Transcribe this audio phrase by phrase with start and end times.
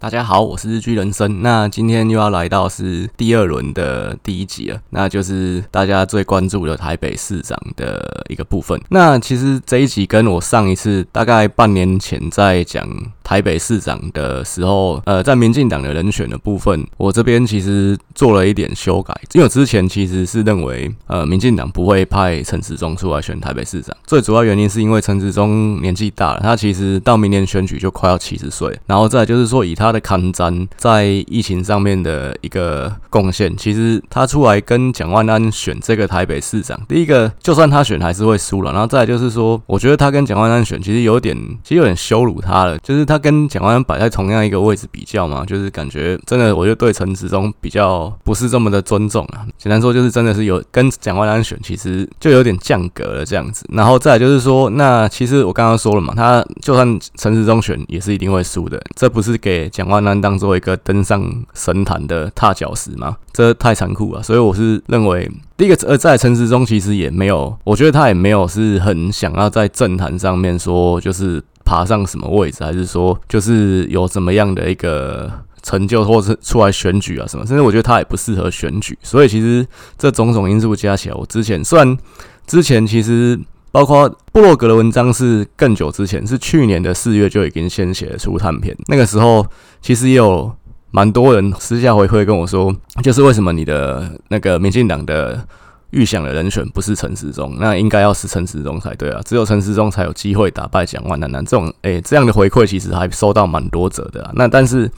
[0.00, 1.42] 大家好，我是日剧人生。
[1.42, 8.80] 那今天又要来到是第二轮的第一集了，那就是大家最关注的台北市长的一个部分。
[8.90, 12.88] 那其实这一集跟我上一次大概半年前在讲
[13.28, 23.94] 台北市长的时候，呃，在民进党的人选的部分，我这边其实做了一点修改，因为之前其实是认为，呃，民进党不会派陈时中出来选台北市长。
[24.06, 29.88] 最主要原因是因为陈时中年纪大了，他其实到明年选举就快要七十岁，然后再就是说以他。
[29.88, 49.46] 的抗战在疫情上面的一个贡献，其实他出来跟蒋万安选这个台北市长，第一个就算他选还是会输了，然后再就是说，我觉得他跟蒋万安选其实有点，其实有点羞辱他了，就是他跟蒋万安摆在同样一个位置比较嘛，就是感觉真的，我就对陈时中比较不是这么的尊重啊。
[49.56, 53.64] 简单说就是真的是有跟蒋万安选，其实就有点降格了这样子。
[53.72, 59.68] 然后再就是说，那其实我刚刚说了嘛，他就算陈时中选也是一定会输的，这不是给。
[59.78, 61.22] 蒋万安当做一个登上
[61.54, 63.16] 神坛的踏脚石吗？
[63.32, 64.22] 这太残酷了。
[64.22, 75.30] 所以我是认为，第一个呃，在陈时中其实也没有，我觉得他也没有是很想要在政坛上面说就是爬上什么位置，还是说就是有怎么样的一个
[75.62, 77.44] 成就，或是出来选举啊什么。
[77.44, 78.98] 甚至我觉得他也不适合选举。
[79.02, 79.66] 所以其实
[79.98, 81.98] 这种种因素加起来，我之前虽然
[82.46, 83.38] 之前其实。
[83.70, 88.74] 包括布洛格的文章是更久之前，是去年的四月就已经先写了初探片。
[88.86, 89.46] 那个时候
[89.82, 90.50] 其实也有
[90.90, 95.46] 蛮多人私下回馈跟我说，就是为什么你的那个民进党的
[95.90, 101.32] 预想的人选不是陈时中，那应该要是陈时中才对啊，只有陈时中才有机会打败蒋万安。
[101.44, 104.30] 这种诶、这样的回馈其实还收到蛮多折的啊。
[104.34, 104.90] 那但是。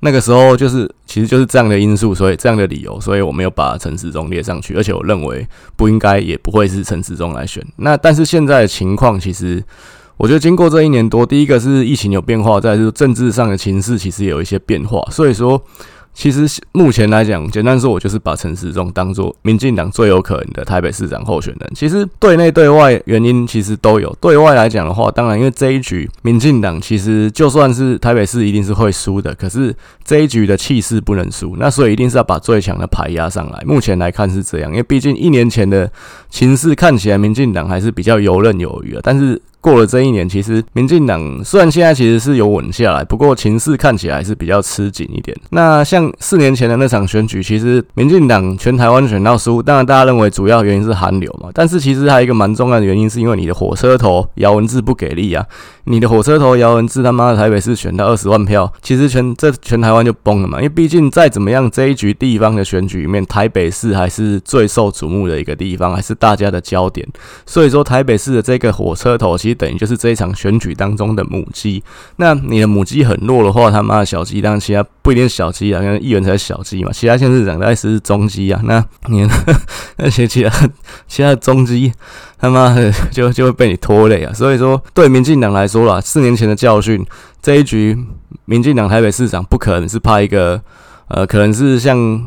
[0.00, 7.66] 那个时候就是，其实就是这样的因素，所以这样的理由，所以我没有把陈时中列上去，而且我认为不应该，也不会是陈时中来选。
[7.76, 9.64] 那但是现在的情况，其实
[10.18, 15.60] 我觉得经过这一年多，第一个是疫情有变化，再就是政治上的情势其实也有一些变化，所以说。
[16.16, 21.70] 其实目前来讲，简单说，我就是把陈时中当做民进党最有可能的台北市长候选人。
[21.74, 24.10] 其实对内对外原因其实都有。
[24.18, 33.62] 对外来讲的话，当然因为这一局民进党其实就算是台北市一定是会输的，可是这一局的气势不能输，那所以一定是要把最强的牌压上来。
[33.66, 35.92] 目前来看是这样，因为毕竟一年前的
[36.30, 39.38] 情势看起来民进党还是比较游刃有余啊，但是。
[39.66, 45.36] 过了这一年，其实民进党虽然现在其实是有稳下来，不过情势看起来是比较吃紧一点。
[45.50, 55.44] 那像四年前的那场选举，其实民进党全台湾选到输，当然大家认为主要原因是韩流嘛，但是其实还有一个蛮重要的原因，是因为你的火车头姚文智不给力啊。
[55.88, 60.58] 你的火车头姚文智他妈的台北市选到二十万票，其实全这全台湾就崩了嘛。
[60.58, 67.04] 因为毕竟再怎么样，这一局地方的选举里面，台北市还是最受瞩目的一个地方，还是大家的焦点。
[67.46, 71.82] 所以说，台北市的这个火车头，其实等于就是这一场选举当中的母鸡。
[72.16, 78.60] 那你的母鸡很弱的话，他妈的小鸡，当然其他不一定小鸡啊，因为议员才是小鸡嘛，其他县市长大概是中鸡啊。
[78.64, 79.28] 那你
[79.96, 80.50] 那些其他
[81.08, 81.92] 其他的中鸡。
[82.38, 84.30] 他妈的就就会被你拖累啊！
[84.30, 87.02] 所以说，对民进党来说啦，四年前的教训，
[87.40, 87.96] 这一局
[88.44, 90.60] 民进党台北市长不可能是派一个，
[91.08, 92.22] 呃，可能是像。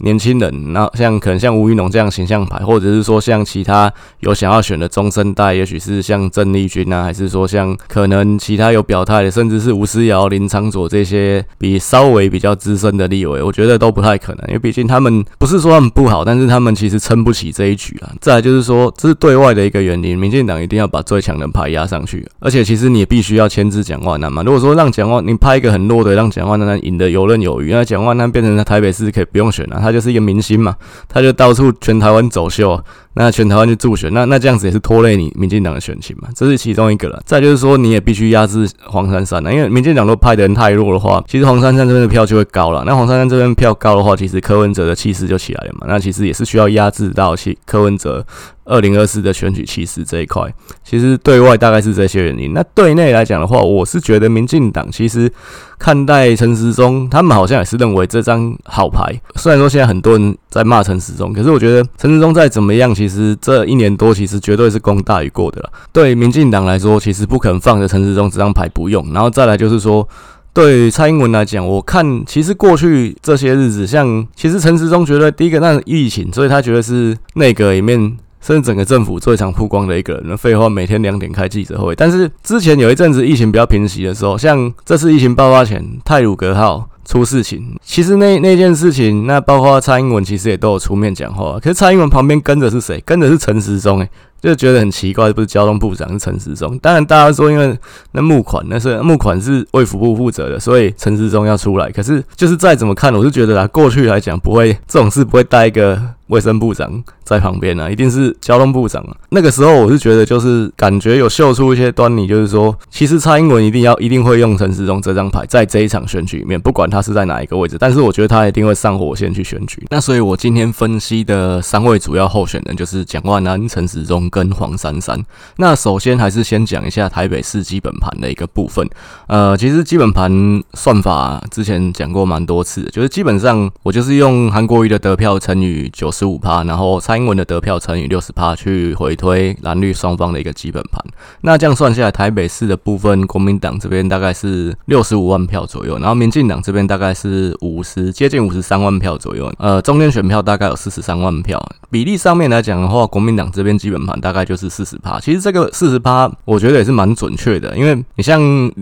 [0.00, 18.10] 年轻人，那像可能像吴怡农这样形象牌，或者是说像其他有想要选的中生代，也许是像郑丽君啊，还是说像可能其他有表态的，甚至是吴思瑶、林昌佐这些比稍微比较资深的立委，我觉得都不太可能，因为毕竟他们不是说他们不好，但是他们其实撑不起这一局啊。
[18.20, 24.42] 再来就是说，这是对外的一个原因，民进党一定要把最强的牌压上去，而且其实你也必须要牵制蒋万南嘛。
[24.42, 29.94] 如果说让蒋万，你派一个很弱的，让蒋万南赢得游刃有余，那蒋万南变成台北市可以不用选了，他。
[29.94, 30.74] 就是一个明星嘛，
[31.08, 37.22] 他就到处全台湾走秀，那全台湾就助选，那那这样子也是拖累你民进党的选情嘛，这是其中一个了。
[37.24, 42.82] 再就是说，你也必须压制黄珊珊了，因为民进党都派的人太弱的话，其实黄珊珊这边的票就会高了。
[42.84, 45.86] 那黄珊珊这边票高的话，其实柯文哲的气势就起来了嘛。
[45.88, 48.26] 那其实也是需要压制到其柯文哲。
[48.64, 50.52] 二零二四的选举气势这一块，
[50.82, 52.52] 其实对外大概是这些原因。
[52.54, 55.30] 那对内来讲的话，我是觉得民进党其实
[55.78, 59.20] 看待陈时中，他们好像也是认为这张好牌。
[59.36, 65.70] 虽然说现在很多人在骂陈时中，可是我觉得陈时中再怎么样，其实这一年多其实绝对是功大于过的了。
[65.92, 69.12] 对民进党来说，其实不可能放着陈时中这张牌不用。
[69.12, 70.08] 然后再来就是说，
[70.54, 78.16] 对蔡英文来讲，我看其实过去这些日子，像其实陈时中觉得第一个那疫情，所以他觉得是内阁里面。
[78.44, 81.94] 甚至整个政府最常曝光的一个人，那废话，每天两点开记者会。
[81.94, 91.58] 但是之前有一阵子疫情比较平息的时候，像这次疫情爆发前，泰鲁格号出事情，其实那那件事情，那包括蔡英文其实也都有出面讲话。
[91.58, 93.02] 可是蔡英文旁边跟着是谁？
[93.06, 94.10] 跟着是陈时中诶。
[94.42, 96.78] 就觉得很奇怪，不是交通部长是陈时中。
[96.80, 97.74] 当然，大家说因为
[98.12, 101.90] 那募款，那是募款是卫福部负责的，所以陈时中要出来。
[101.90, 105.98] 可是，就是再怎么看，我是觉得啊，过去来讲不会这种事不会带一个。
[106.28, 109.16] 卫生部长在旁边呢、啊，一定是交通部长啊。
[109.30, 119.84] 那个时候我是觉得，就是感觉有秀出一些端倪，就是说，其实蔡英文一定要一定会用陈时中这张牌，在这一场选举里面，不管他是在哪一个位置，但是我觉得他一定会上火线去选举。
[119.90, 125.22] 那所以我今天分析的三位主要候选人就是蒋万安、陈时中跟黄珊珊。
[125.58, 128.88] 那首先还是先讲一下台北市基本盘的一个部分。
[129.26, 130.32] 呃，其实基本盘
[130.72, 136.13] 算法之前讲过蛮多次，就是基本上我就是用韩国瑜的得票乘以九。
[136.14, 141.04] 十五趴，然后蔡英文的得票乘以六十趴，去回推蓝绿双方的一个基本盘。
[141.40, 149.52] 那这样算下来，台北市的部分，国民党这边大概是六十五万票左右，然后民进党这边大概是五十，接近五十三万票左右。
[149.58, 151.60] 呃，中间选票大概有四十三万票。
[151.90, 155.18] 比例上面来讲的话，国民党这边基本盘大概就是四十趴。
[155.18, 158.40] 其实这个四十趴，我觉得也是蛮准确的，因为你像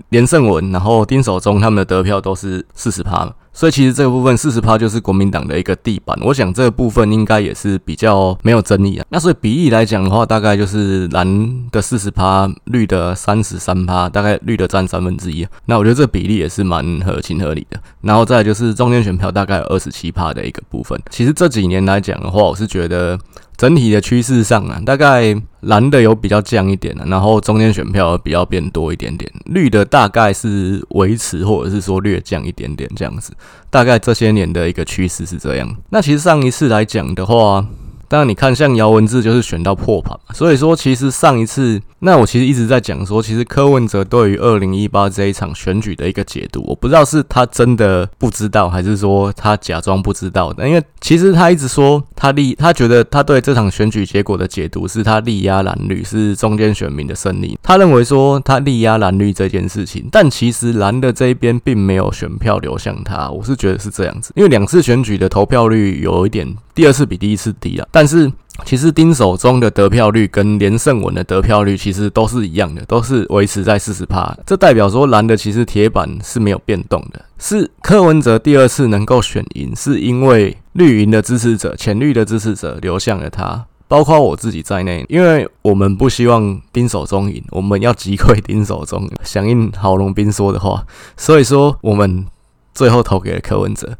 [0.09, 3.31] 连胜文，然后丁守中他们的得票都是四十趴嘛。
[3.53, 9.05] 所以其实这个部分四十趴就是国民党的一个地板，我想这个部分应该也是比较没有争议啊。
[9.09, 15.47] 那所以比例来讲的话，大概就是蓝的四十趴，绿的三十三趴，大概绿的占三分之一。
[15.65, 17.79] 那我觉得这个比例也是蛮合情合理的。
[18.01, 20.99] 然后再就是中间选票大概有二十七趴的一个部分。
[21.11, 23.17] 其实这几年来讲的话，我是觉得。
[23.57, 33.31] 整体的趋势上啊，大概蓝的有比较降一点，然后中间选票比较变多一点点，绿的大概是维持或者是说略降一点点这样子，
[33.69, 35.75] 大概这些年的一个趋势是这样。
[35.89, 37.65] 那其实上一次来讲的话。
[38.13, 50.69] 当然，你看，像姚文智就是选到破盘，所以说其实上一次，那我其实一直在讲说，其实柯文哲对于二零一八这一场选举的一个解读，我不知道是他真的不知道，还是说他假装不知道的。
[50.69, 57.57] 因为其实他一直说他力，他觉得他对这场选举结果的解读是他力压蓝绿，是中间选民的胜利。
[57.63, 66.55] 他认为说他力压蓝绿这件事情，但其实蓝的这一边并没有选票流向他，我是觉得是这样子，因为两次选举的投票率有一点。
[66.75, 68.29] 第二次比第一次低啊，但但是
[68.65, 74.37] 其实丁守中的得票率跟连胜文的得票率其实都是一样的，都是维持在四十趴。
[74.45, 90.85] 这代表说蓝的其实铁板是没有变动的，是柯文哲第二次能够选赢，是因为绿营的支持者、浅绿的支持者流向了他，包括我自己在内，因为我们不希望丁守中赢，我们要击溃丁守中，响应郝龙斌说的话，
[91.15, 92.25] 所以说我们
[92.73, 93.97] 最后投给了柯文哲。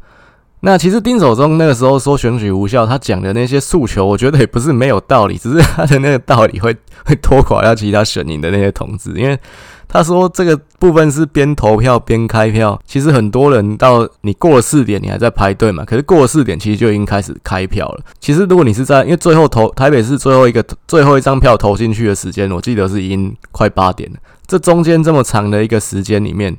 [0.60, 6.74] 那其实丁守中那个时候说选举无效，他讲的那些诉求，我觉得也不是没有道理，只是他的那个道理会
[7.04, 9.38] 会拖垮掉其他选赢的那些同志，因为
[9.86, 18.00] 他说这个部分是边投票边开票，其实很多人到你过了四点，你还在排队嘛，可是过了四点，其实就已经开始开票了。
[18.18, 24.18] 其实如果你是在，因为最后投台北市最后一个最后一张票投进去的时间，我记得是已经快八点了。
[24.46, 26.56] 这中间这么长的一个时间里面，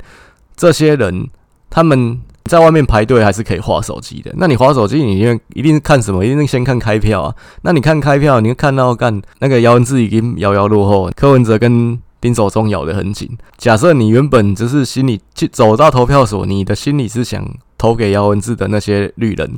[0.55, 1.27] 这些人
[1.71, 2.21] 他们。
[2.49, 4.31] 在外面排队还是可以划手机的。
[4.37, 6.23] 那你划手机，你一定一定是看什么？
[6.23, 7.35] 一定是先看开票啊。
[7.63, 13.29] 那你看开票，你看到干那个姚文智已经遥遥落后，柯文哲跟丁守中咬得很紧。
[13.57, 17.43] 假设你原本只是心里去走到投票所，你的心里是想
[17.77, 19.57] 投给姚文智的那些绿人，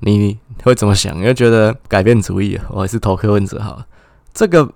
[0.00, 1.16] 你会怎么想？
[1.20, 3.82] 你会觉得改变主意，我还是投柯文哲好。
[4.32, 4.68] 这个。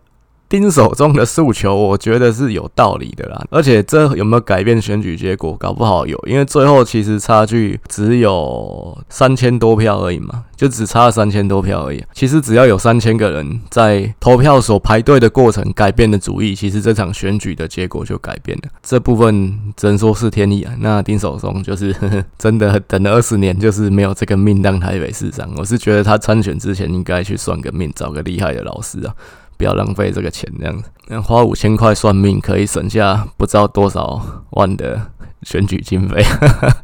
[0.49, 3.45] 丁守中的诉求，我觉得是有道理的啦。
[3.51, 5.55] 而且这有没有改变选举结果？
[5.59, 12.03] 搞不好有，因为最后其实差距只有三千多票而已嘛，就只差了三千多票而已。
[12.15, 18.71] 其实只要有三千个人在投票所排队的过程改变了主意，其实这场选举的结果就改变了。
[18.83, 20.73] 这部分只能说是天意啊。
[20.81, 25.51] 那丁守中就是呵 呵真的等了二十年，就是没有这个命当台北市长。
[25.59, 29.15] 我是觉得他参选之前应该去算个命，找个厉害的老师啊。
[29.59, 34.19] 不要浪费这个钱，这样子，花五千块算命可以省下不知道多少
[34.53, 34.99] 万的
[35.43, 36.25] 选举经费。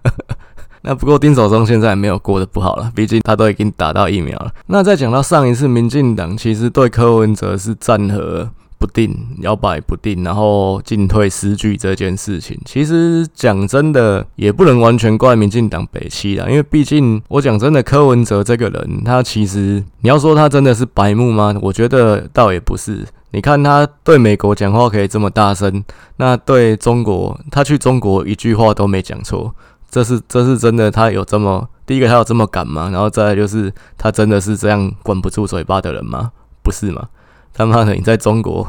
[0.83, 4.53] 那不过丁守中现在没有过得不好了，毕竟他都已经打到疫苗了。
[4.67, 8.51] 那再讲到上一次民进党其实对柯文哲是战和。
[8.85, 21.57] 不定，摇摆不定，然后进退失据这件事情，其实讲真的，也不能完全怪民进党北七啦，因为毕竟我讲真的，柯文哲这个人，他其实你要说他真的是白目吗？
[21.63, 23.07] 我觉得倒也不是。
[23.31, 25.83] 你看他对美国讲话可以这么大声，
[26.19, 29.55] 那对中国，他去中国一句话都没讲错，
[29.91, 32.91] 这是这是真的，他有这么第一个他有这么敢吗？
[32.93, 36.33] 然后再来就是他真的是这样管不住嘴巴的人吗？
[36.63, 37.09] 不是吗？
[37.55, 38.67] 他妈的，你在中国，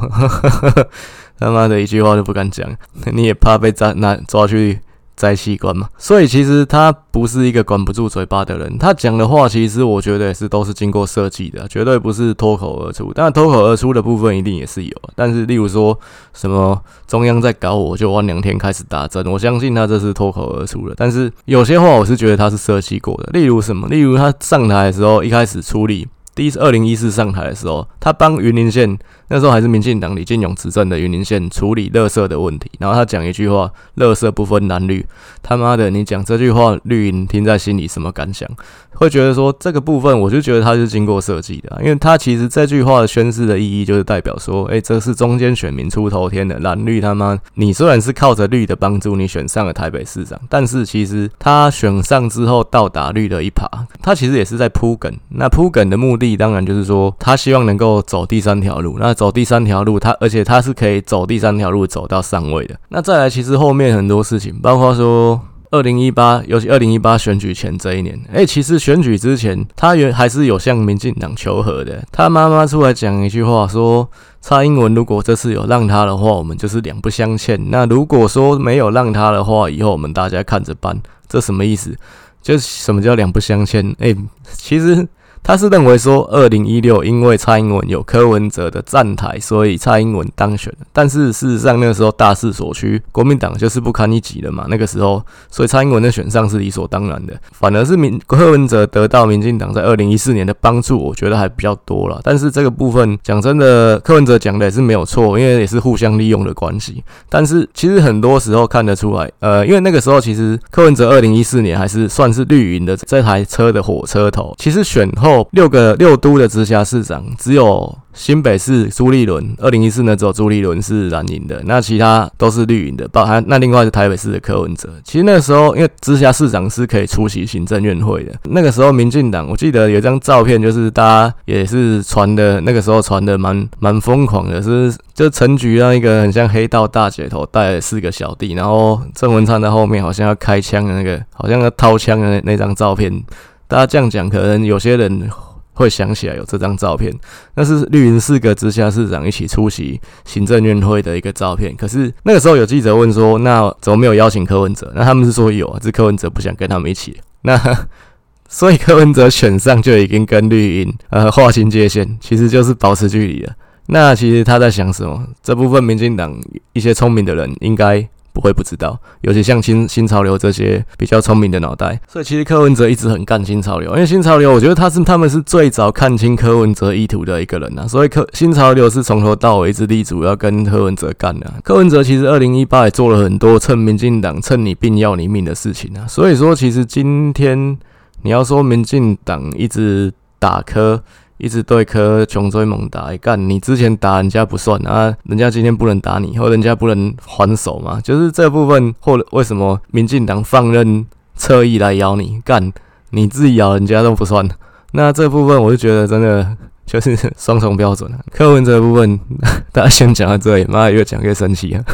[1.38, 2.66] 他妈的一句话都不敢讲，
[3.12, 4.78] 你也怕被抓拿抓去
[5.16, 5.88] 摘器官嘛。
[5.98, 13.12] 所以其实他不是一个管不住嘴巴的人，他讲的话其实我觉得也是都是经过设计的，绝对不是脱口而出。
[13.12, 15.98] 但脱口而出的部分一定也是有，但是例如说
[16.32, 20.94] 什么中央在搞我，就晚两天开始打针，我相信他这是脱口而出的。
[20.96, 23.88] 但是有些话我是觉得他是设计过的，例如什么？
[23.88, 26.06] 例如他上台的时候一开始处理。
[26.36, 28.96] 第一次二零一四上台的时候，他帮云林县
[29.28, 35.04] 那时候还是民进党李进勇执政的云林县处理垃圾的问题，然后他讲一句话：“垃圾不分蓝绿。”
[35.42, 38.48] 他妈的，你讲这句话，绿营听在心里什么感想？
[38.94, 53.68] 会觉得说这个部分，我就觉得他是经过设计的，因为他其实这句话的宣示的意义就是代表说，哎，这是中间选民出头天的蓝绿他妈，你虽然是靠着绿的帮助你选上了台北市长，但是其实他选上之后倒打绿的一耙，
[54.00, 55.12] 他其实也是在铺梗。
[55.28, 58.96] 那铺梗的目的当然就是说，他希望能够走第三条路。
[58.98, 62.76] 那走第三条路，他而且他是可以走第三条路走到上位的。
[62.90, 65.40] 那再来，其实后面很多事情，包括说。
[65.72, 72.02] 二零一八，尤其二零一八选举前这一年，哎、其实选举之前，他原还是有向民进党求和的。
[72.12, 74.08] 他妈妈出来讲一句话，说
[74.40, 80.96] 蔡英文如果这次有让他的话，我们就是两不相欠；那如果说没有让他的话，以后我们大家看着办。
[81.28, 81.94] 这什么意思？
[82.40, 83.94] 就是什么叫两不相欠？
[83.98, 84.14] 哎、
[84.52, 85.06] 其实。
[85.46, 90.74] 他是认为说，二零一六因为蔡英文有柯文哲的站台，所以蔡英文当选。
[90.92, 94.66] 但是事实上那个时候大势所趋，国民党就是不堪一击了嘛。
[94.68, 97.32] 那个时候，所以蔡英文的选上是理所当然的。
[97.52, 102.20] 反而是民柯文哲得到民进党在二零一四年的帮助，我觉得还比较多了。
[102.24, 107.04] 但是这个部分讲真的，柯文哲讲的也是没有错，因为也是互相利用的关系。
[107.28, 114.52] 但是其实很多时候看得出来，呃，因为那个时候其实柯文哲二零一四年还是算是绿营的这台车的火车头。
[114.58, 115.35] 其实选后。
[115.52, 124.88] 六个六都的直辖市长，只有新北市朱立伦，二零一四呢只有朱立伦是蓝营的，那其他都是绿营的，包含那另外是台北市的柯文哲。
[125.04, 143.22] 其实那个时候，因为直辖市长是可以出席行政院会的，那个时候民进党，我记得有一张照片，就是大家也是传的，那个时候传的蛮蛮疯狂的，是就陈菊让一个很像黑道大姐头带了四个小弟，然后郑文灿在后面好像要开枪的那个，好像要掏枪的那那张照片。
[143.68, 145.28] 大家这样讲，可能有些人
[145.72, 147.12] 会想起来有这张照片，
[147.54, 151.74] 那是绿营四个直辖市长一起出席行政院会的一个照片。
[151.76, 154.90] 可是那个时候有记者问说，那怎么没有邀请柯文哲？
[154.94, 157.20] 那他们是说有，是柯文哲不想跟他们一起。
[157.42, 157.58] 那
[158.48, 163.52] 所以柯文哲选上就已经跟绿营呃划清界限，其实就是保持距离了。
[163.88, 165.26] 那其实他在想什么？
[165.42, 166.36] 这部分民进党
[166.72, 168.08] 一些聪明的人应该。
[168.36, 181.50] 不会不知道，尤其像新新潮流这些比较聪明的脑袋，所以其实柯文哲一直很干新潮流，因为新潮流我觉得他是他们是最早看清柯文哲意图的一个人呐，所以柯新潮流是从头到尾一直力主要跟柯文哲干的。
[181.64, 187.78] 柯文哲其实二零一八也做了很多趁民进党趁你病要你命的事情啊，所以说其实今天
[188.20, 191.02] 你要说民进党一直打柯。
[191.38, 198.00] 一直对柯穷追猛打，干你之前打人家不算啊，人家今天不能打你，或人家不能还手嘛？
[198.00, 202.72] 就是这部分，或为什么民进党放任侧翼来咬你，干
[203.10, 204.48] 你自己咬人家都不算？
[204.92, 208.18] 那这部分我就觉得真的就是双重标准啊。
[208.30, 209.20] 柯文哲部分，
[209.72, 211.84] 大家先讲到这里，妈越讲越生气啊。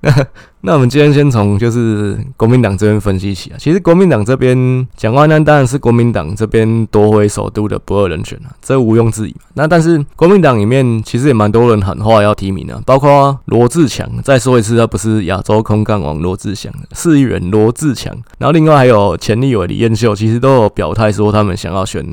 [0.00, 0.10] 那
[0.60, 3.56] 那我们今天先从就是国民党这边分析起啊。
[3.58, 9.36] 其实国民党这边蒋万安当然是国民党这边夺回首都的不二人选啊，这毋庸置疑。
[9.54, 14.08] 那但是国民党里面其实也蛮多人喊话要提名啊，包括罗志强。
[14.24, 18.12] 再说一次，他不是亚洲空干王罗志祥，市议员罗志强。
[18.38, 22.04] 然后另外还有前立委李彦秀，其实都有表态说他们想要选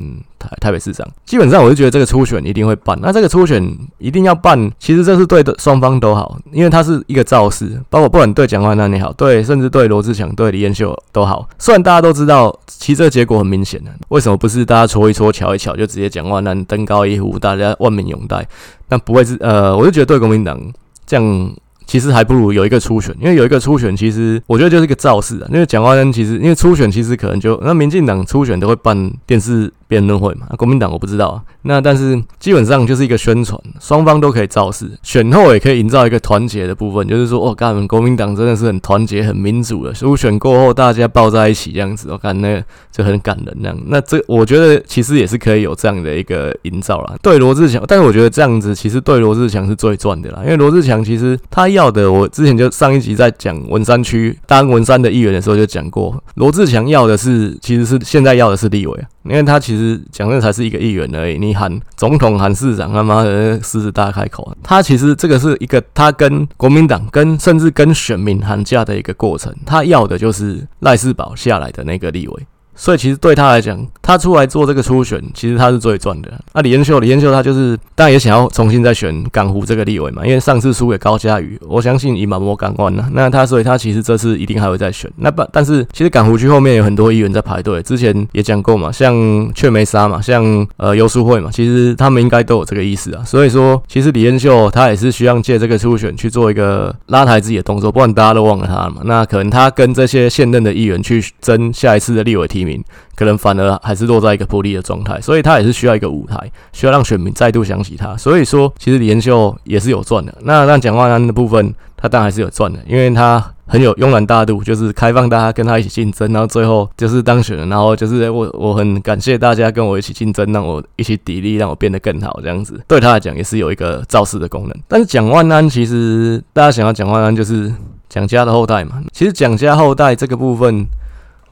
[0.60, 1.06] 台北市长。
[1.24, 2.98] 基本上我就觉得这个初选一定会办。
[3.00, 3.62] 那这个初选
[3.98, 7.80] 一定要办，其实这是对的双方都好，因为它是一个造势。
[7.88, 11.48] 包括不管对蒋万安也好，对甚至对罗志祥、对李彦秀都好。
[11.58, 18.46] 虽然大家都知道，其实这个结果很明显的，为什么不是大家搓一搓、瞧一瞧，就直接蒋万安登高一呼，大家万民拥戴？
[18.88, 20.60] 但不会是呃，我就觉得对国民党
[21.06, 21.54] 这样。
[21.88, 25.46] 其实还不如有一个初选，因为有一个初选，其实我觉得就是一个造势啊。
[25.52, 31.42] 因为蒋万安其实，因为初选其实可能就那民进党初选都会办电视辩论会嘛，国民党我不知道啊。
[31.62, 39.92] 那但是基本上就是一个宣传，双方都可以造势，选后也可以营造一个团结的部分，就是说，我干，国民党真的是很团结、很民主的。
[39.92, 43.78] 初选过后大家抱在一起这样子，我看那个就很感人那样。
[43.86, 47.14] 那这我觉得其实也是可以有这样的一个营造啦。
[47.22, 51.66] 对罗志强，但是我觉得这样子其实对罗志强是最赚的啦，因为罗志强其实他。
[51.76, 59.04] 要的，我之前就上一集在讲文山区当文山的议员的时候就讲过，罗志强要的是其实是现在要的是立委啊。
[59.28, 61.38] 因为他其实讲的才是一个议员而已。
[61.38, 64.56] 你喊总统喊市长，他妈的狮子大开口。
[64.62, 69.54] 他其实这个是一个他跟国民党跟甚至跟选民喊价的一个过程。
[69.64, 72.46] 他要的就是赖世宝下来的那个立委。
[72.76, 76.30] 所以其实对他来讲，他出来做这个初选，其实他是最赚的。
[76.52, 83.08] 那李彦秀，李彦秀他就是当然也想要重新再选港湖这个立委嘛，因为上次输给高嘉瑜，我相信以马摩港湾了。
[83.12, 85.10] 那他所以他其实这次一定还会再选。
[85.16, 89.14] 那不，但是其实港湖区后面有很多议员在排队，之前也讲过嘛，像
[89.54, 93.24] 雀梅沙嘛，像呃游淑慧嘛，其实他们应该都有这个意思啊。
[93.24, 99.00] 所以说，其实李彦秀他也是需要借这个初选去做一个拉抬自己的动作，不然大家都忘了他了嘛。
[99.04, 102.84] 那可能他跟这些现任的议员去争下一次的立委提名。
[103.14, 106.38] 可能反而还是落在一个不利的状态，所以他也是需要一个舞台，
[106.74, 108.14] 需要让选民再度想起他。
[108.14, 110.36] 所以说，其实李彦秀也是有赚的。
[110.42, 117.64] 那让蒋万安的部分，他当然还是有赚的，因为他很有慵懒大度，就是开放大家跟他一起竞争，然后最后就是当选了。
[117.64, 122.38] 然后就是我我很感谢大家跟我一起竞争，让我一起砥砺，让我变得更好。
[122.42, 124.76] 这样子对他来讲也是有一个造势的功能。
[124.86, 127.72] 但是蒋万安其实大家想要蒋万安就是
[128.10, 130.86] 蒋家的后代嘛，其实蒋家后代这个部分。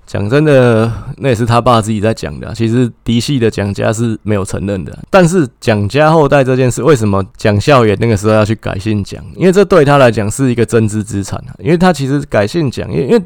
[0.07, 2.55] 讲真的，那也是他爸自己在讲的。
[2.55, 4.97] 其实嫡系的蒋家是没有承认的。
[5.09, 9.25] 但是蒋家后代这件事，为什么蒋孝严那个时候要去改姓蒋？
[9.35, 11.57] 因为这对他来讲是一个增资资产啊。
[11.59, 13.23] 因为他其实改姓蒋，因为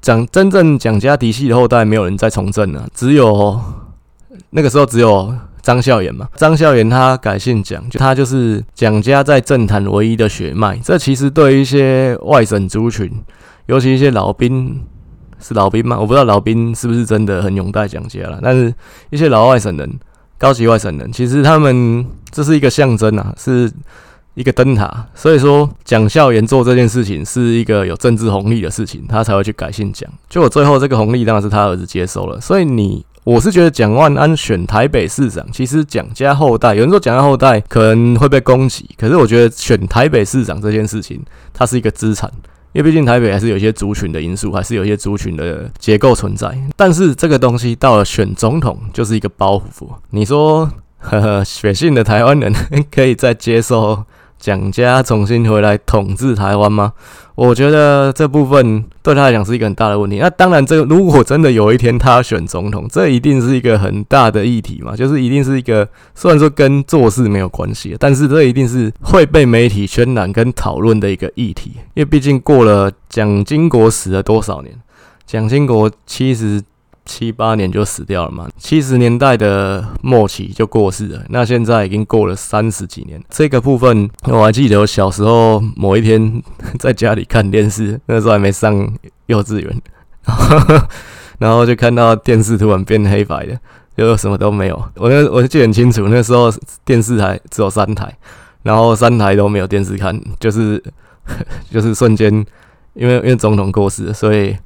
[0.00, 3.60] 蒋真正蒋家嫡系的后代没有人在从政啊，只有
[4.50, 6.28] 那个时候只有张孝严嘛。
[6.36, 10.78] 张孝严他改姓蒋，就他就是蒋家在政坛唯一的血脉。
[10.78, 13.10] 这其实对于一些外省族群，
[13.66, 14.80] 尤其一些老兵。
[15.40, 15.98] 是老兵吗？
[15.98, 18.72] 我不知道老兵是不是真的很拥戴蒋家了，但是
[19.10, 19.98] 一些老外省人、
[20.38, 23.70] 高级外省人，其实他们这是一个象征啊，是
[24.34, 25.06] 一个灯塔。
[25.14, 30.08] 所以说，蒋孝严做这件事情是一个有政治红利的事情，他才会去改姓蒋。
[30.28, 32.40] 就我最后这个红利当然是他儿子接收了。
[32.40, 41.20] 所以你，我是觉得蒋万安选台北市长，其实蒋家后代，有人说蒋家后代可能会被攻击，可是我觉得选台北市长这件事情，
[41.52, 42.30] 它是一个资产。
[42.72, 46.56] 因为毕竟台北还是有一些族群的因素，还是有一些族群的结构存在。
[46.76, 49.88] 但是这个东西到了选总统就是一个包袱。
[50.10, 52.52] 你说，呵呵，血性的台湾人
[52.90, 54.04] 可以再接受
[54.40, 56.94] 蒋家重新回来统治台湾吗？
[57.34, 60.18] 我觉得这部分对他来讲是一个很大的问题。
[60.18, 71.72] 那当然，这个如果真的有一天他选总统，这一定是一个很大的议题嘛，就是一定是一个虽然说跟做事没有关系，但是这一定是会被媒体渲染跟讨论的一个议题。
[71.94, 74.74] 因为毕竟过了蒋经国死了多少年，
[75.26, 76.62] 蒋经国七十。
[77.06, 81.24] 七八年就死掉了嘛，七十年代的末期就过世了。
[81.28, 86.42] 那现在已经过了三十几年，这个部分我还记得，我小时候某一天
[86.78, 88.92] 在家里看电视，那时候还没上
[89.26, 89.82] 幼稚园，
[91.38, 93.58] 然后就看到电视突然变黑白的，
[93.96, 94.76] 就什么都没有。
[94.96, 96.52] 我那我记得很清楚，那时候
[96.84, 98.16] 电视台只有三台，
[98.62, 100.80] 然后三台都没有电视看，就是
[101.70, 102.32] 就是瞬间，
[102.94, 104.56] 因为因为总统过世，所以。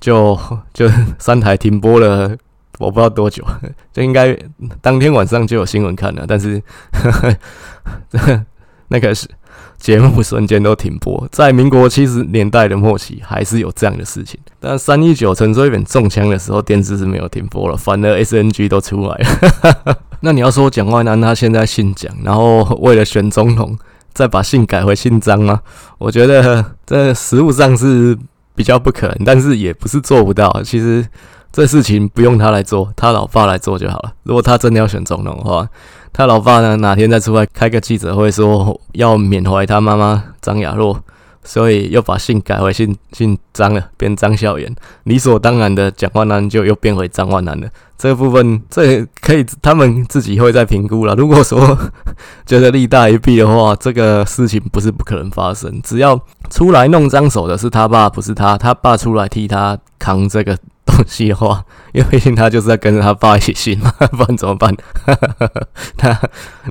[0.00, 0.38] 就
[0.74, 2.36] 就三台停播了，
[2.78, 3.44] 我不知道多久，
[3.92, 4.36] 就应该
[4.80, 7.10] 当天晚上就有新闻看了，但是呵
[8.18, 8.44] 呵
[8.88, 9.26] 那个是
[9.78, 11.26] 节目瞬间都停播。
[11.32, 14.38] 在民国七十年代的末期，还是有这样的事情。
[14.60, 19.96] 但三一九陈水扁中枪的时候，电视是没有停播了，反而 SNG 都出来了。
[20.20, 23.76] 那你要说蒋万安他现在姓蒋，然后为了选总统
[24.12, 25.60] 再把姓改回姓张吗？
[25.98, 28.18] 我觉得这实务上是。
[28.54, 30.62] 比较不可能，但是也不是做不到。
[30.62, 31.06] 其实
[31.52, 34.12] 这事情不用他来做，他老爸来做就好了。
[34.22, 35.68] 如果他真的要选总统的话，
[36.12, 40.98] 他老爸呢，哪天再出来开个记者会说要缅怀他妈妈张亚若。
[41.44, 47.68] 所以又把姓改回姓姓张了，变张孝严，理所当然的蒋万南就又变回张万南了。
[47.96, 51.14] 这部分，这可以他们自己会再评估了。
[51.14, 51.78] 如果说
[52.44, 55.80] 觉得利大于弊的话，这个事情不是不可能发生。
[55.82, 60.58] 只要出来弄脏手的是他爸，不是他，他爸出来替他扛这个。
[60.94, 64.74] 东西的话，因为毕竟他就是在跟着他爸一起姓嘛， 不然怎么办？
[66.02, 66.20] 那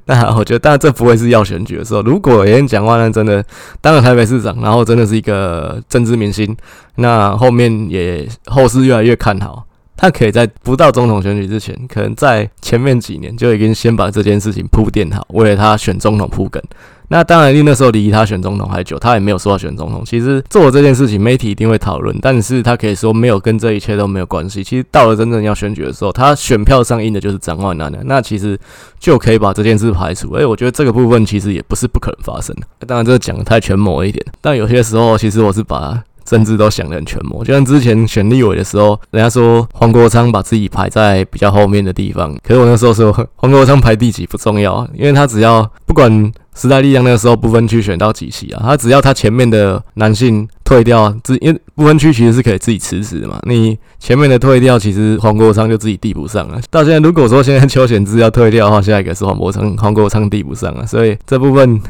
[0.05, 2.01] 那我觉得，当然这不会是要选举的时候。
[2.01, 3.43] 如果有人讲话那，真的
[3.81, 6.55] 当了台北市长，然后真的是一个政治明星，
[6.95, 16.61] 那后面也后市越来越看好，他可以在不到总统选举之前，可能在前面几年就已经先把这件事情铺垫好，为了他选总统铺梗。
[17.09, 20.01] 那当然，因为那时候离他选总统还久，他也没有说要选总统。
[20.03, 24.63] 其实做这件事情，媒体一定会讨论，但是他可以说没有跟这一切都没有关系。
[24.63, 28.57] 其实到了真正要选举的时候，他选票上印的就是张万南的，那其实
[28.99, 30.31] 就可以把这件事排除。
[30.31, 32.65] 哎，我觉得这个部分其实也不是不可能发生的。
[32.87, 37.43] 当然，这个讲的太权谋一点，但有些时候其实我是把甚至都想得很全谋。
[37.43, 46.31] 就像之前选立委的时候，人家说黄国昌把自己排在比较后面的地方，可是我那时候说黄国昌排第几不重要，因为他只要不管。
[46.55, 48.61] 时代力量那个时候不分区选到几席啊？
[48.63, 53.39] 他只要他前面的男性退掉，自因为不分区其实是可以自己辞职的嘛。
[53.43, 56.59] 你前面的退掉，其实黄国昌就自己递不上了。
[56.69, 60.85] 到现在，如果说现在邱显智要退掉的话，下一个是黄国昌，黄国昌递不上了。
[60.85, 61.81] 所以这部分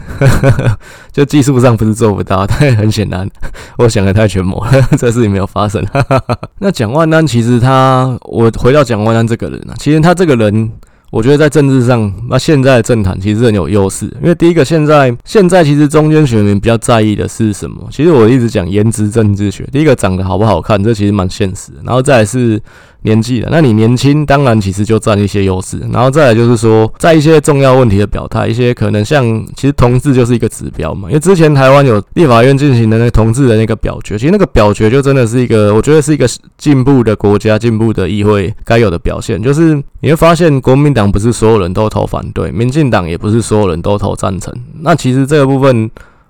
[1.11, 3.29] 就技术上不是做不到，但很显然
[3.77, 5.85] 我想的太全谋了， 这事情没有发生。
[6.59, 10.71] 那蒋万安其实他，我回到蒋万安这个人啊，其实他这个人。
[11.13, 17.87] 我觉得在政治上，那现在的政坛其实很有优势，因为第一个，现在现在其实中间选民比较在意的是什么？
[17.91, 22.59] 其实我一直讲颜值政治学，第一个长得好不好看，这其实蛮现实，然后再来是。
[23.03, 25.79] 年纪了，那你年轻，当然其实就占一些优势。
[25.91, 29.23] 然后再来就是说，在一些重要问题的表态，一些可能像
[29.55, 31.09] 其实同志就是一个指标嘛。
[31.09, 39.41] 因为之前台湾有立法院进行的那个同志的那个表决，其实那个表决就真的是一个，我觉得是一个进步的国家、进步的议会该有的表现。
[39.41, 44.53] 就是你会发现，国民党不是所有人都投反对，民进党也不是所有人都投赞成。
[44.81, 45.89] 那其实这个部分。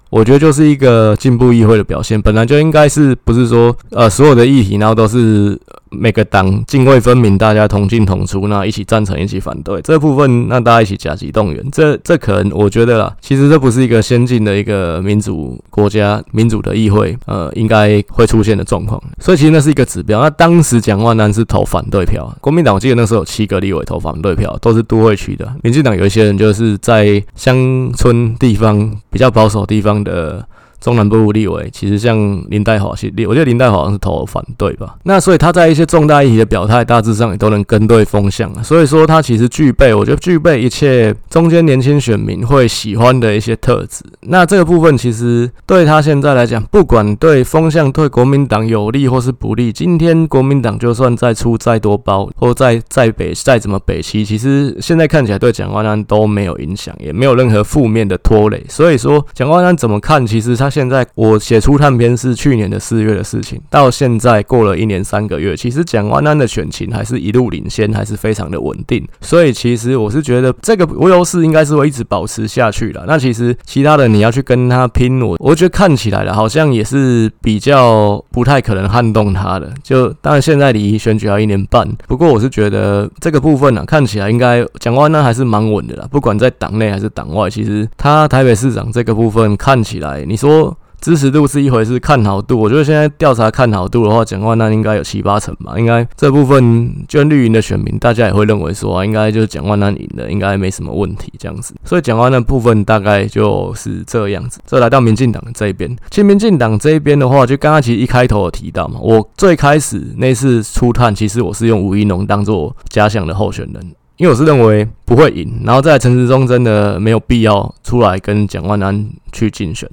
[0.09, 5.59] 我觉得就是一个进步议会的表现，本来就应该是不是说呃所有的议题，然后都是
[5.97, 19.01] 每个党泾渭分明，大家同进同出，那一起赞成，一起反对这部分，那大家一起甲级动员，这这可能我觉得啦，其实这不是一个先进的一个民主国家、民主的议会，呃，应该会出现的状况。
[19.19, 20.21] 所以其实那是一个指标。
[20.21, 25.49] 那当时蒋万安是投反对票，国民党我记得那时候有七个立委投反对票，都是都会区的。
[25.63, 29.93] 民进党有一些人就是在乡村地方比较保守地方。
[30.03, 30.45] 的
[30.83, 32.17] 中南部立委，其实像
[32.49, 34.97] 林岱驊系列，我觉得林岱华好像是投反对吧。
[35.03, 38.61] 那所以他在一些重大议题的表态，大致上也都能跟对风向。
[38.61, 44.03] 所以说他其实具备，我觉得具备一切中间年轻选民会喜欢的一些特质。
[44.23, 58.61] 那这个部分其实对他现在来讲，不管对风向对国民党有利或是不利，今天国民党就算再出再多包，或再再北再怎么北七，其实现在看起来对蒋万安都没有影响，也没有任何负面的拖累。
[58.67, 60.72] 所以说蒋万安怎么看，其实他。
[60.73, 69.07] 现在我写出探篇是去年的四月的事情，到现在过了一年三个月，其实蒋万安的选情还是一路领先，还是非常的稳定。
[69.21, 73.03] 所以其实我是觉得这个优势应该是会一直保持下去的。
[73.07, 79.71] 那其实其他的你要去跟他拼，我我觉得看起来了好像也是比较不太可能撼动他的。
[79.83, 86.07] 就当然现在离选举还一年半，不过我是觉得这个部分呢、啊，看起来应该蒋万安还是蛮稳的啦。
[86.09, 90.62] 不管在党内还是党外，其实他台北市长这个部分看起来，你说。
[91.03, 95.77] 支持度是一回事，看好度，我觉得现在调查看好度的话，蒋万安应该有七八成吧。
[95.77, 101.75] 应该这部分就绿营的选民，大家也会认为说，应该就是蒋万安赢的，应该没什么问题这样子。
[101.83, 104.61] 所以蒋万安的部分大概就是这样子。
[104.65, 113.83] 再来到民进党这一边，其实民进党这一边的话，就刚刚其实一开头有提到嘛，我最开始那次初探，其实我是用吴怡农当做假想的候选人，
[114.15, 119.89] 因为我是认为不会赢，然后在陈时中真的没有必要出来跟蒋万安去竞选。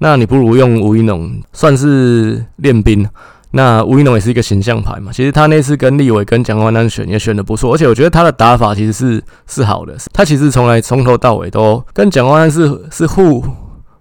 [0.00, 3.08] 那你不如用吴一农算是练兵，
[3.52, 5.12] 那吴一农也是一个形象牌嘛。
[5.12, 9.96] 其实他那次跟立伟跟蒋万安选也选的不错，而且我觉得他的打法其实是是好的。
[10.12, 13.44] 他其实从来从头到尾都跟蒋万安是是互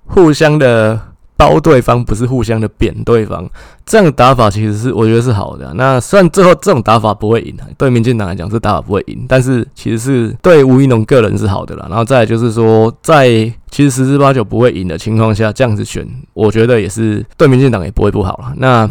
[0.05, 0.99] 互相的。
[1.39, 3.49] 包对方不是互相的扁对方，
[3.85, 5.73] 这样的打法其实是我觉得是好的。
[5.75, 11.85] 那虽然最后这种打法不会赢，对民进党来讲这打法不会赢，但是其实是对吴怡农个人是好的啦。
[11.89, 13.29] 然后再就是说，在
[13.71, 18.51] 其实十之八九不会赢的情况下，这样子选，我觉得也是对民进党也不会不好了。
[18.57, 18.85] 那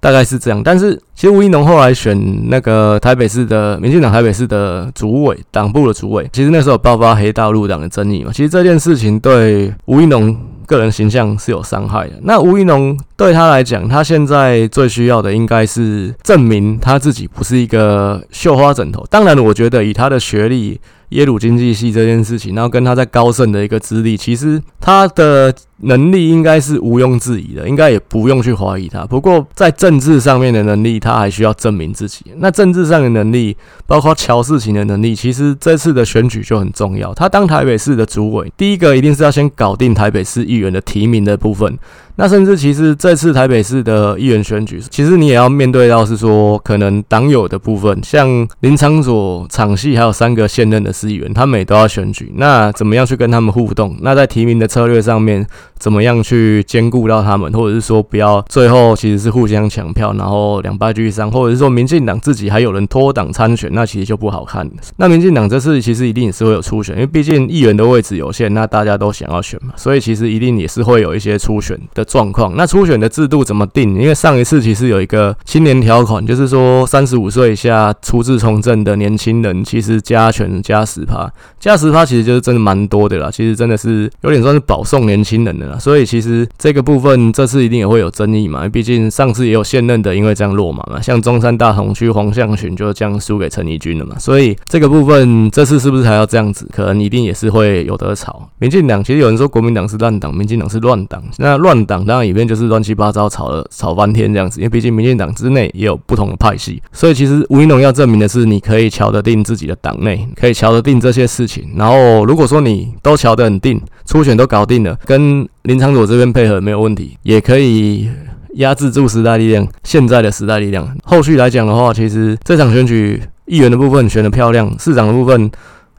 [0.00, 0.62] 大概是这样。
[0.62, 8.32] 但是其实吴怡农后来选那个台北市的民进党台北市的主委党部的主委，其实那时候爆发黑道入党的争议嘛。
[8.32, 10.34] 其实这件事情对吴怡农。
[10.68, 12.12] 个人形象是有伤害的。
[12.22, 19.04] 那吴一龙对他来讲，他现在最需要的应该是证明他自己不是一个绣花枕头。
[19.10, 20.78] 当然，我觉得以他的学历，
[21.10, 29.06] 耶鲁经济系这件事情，然后跟他在高盛的一个资历，其实他的能力应该是毋庸置疑的，应该也不用去怀疑他。
[29.06, 32.26] 不过在政治上面的能力，他还需要证明自己。
[32.36, 37.14] 那政治上的能力，包括乔事情的能力，其实这次的选举就很重要。
[37.14, 41.78] 他当台北市的主委，第一个一定是要先搞定台北市议员的提名的部分。
[42.20, 52.32] 那甚至其实这次台北市的议员选举，其实你也要面对到是说，可能党友的部分，像林昌佐、场系还有三个现任的市议员，他们也都要选举。
[52.34, 53.96] 那怎么样去跟他们互动？
[54.00, 55.46] 那在提名的策略上面，
[55.78, 57.52] 怎么样去兼顾到他们？
[57.52, 64.68] 或者是说，不要最后其实是互相抢票，然后两败俱伤，或者是说民进党自己还有人脱党参选，那其实就不好看。
[64.96, 72.04] 那民进党这次其实一定也是会有初选，因为毕竟议员的位置有限，那大家都想要选嘛，所以其实一定也是会有一些初选的。
[72.08, 72.56] 状况。
[72.56, 73.94] 那初选的制度怎么定？
[74.00, 83.30] 因为上一次其实有一个青年条款，就是说三十五岁以下初次从政的年轻人，其实加权加十趴，加十趴其实就是真的蛮多的啦。
[83.30, 85.78] 其实真的是有点算是保送年轻人的啦。
[85.78, 94.18] 所以其实这个部分这次一定也会有争议嘛，毕竟上次也有现任的因为这样落马嘛，像中山大同区黄向群就这样输给陈怡君了嘛。
[94.18, 96.68] 所以这个部分这次是不是还要这样子？
[96.72, 98.48] 可能一定也是会有得吵。
[98.58, 101.22] 民进党其实有人说国民党是烂党，民进党是乱党。
[101.36, 106.82] 那乱党当然里面就是乱七八糟吵了吵翻天这样子，因为毕竟民进党之内也有不同的派系。
[106.92, 111.68] 所以其实吴怡农要证明的是，你可以瞧得定自己的党内，可以瞧得定这些事情。
[111.76, 118.08] 然后如果说你都瞧得很定，初选都搞定了，跟林长佐这边配合没有问题，也可以
[118.54, 120.96] 压制住时代力量现在的时代力量。
[121.04, 125.50] 后续来讲的话，其实这场选举议员的部分选得漂亮，市长的部分，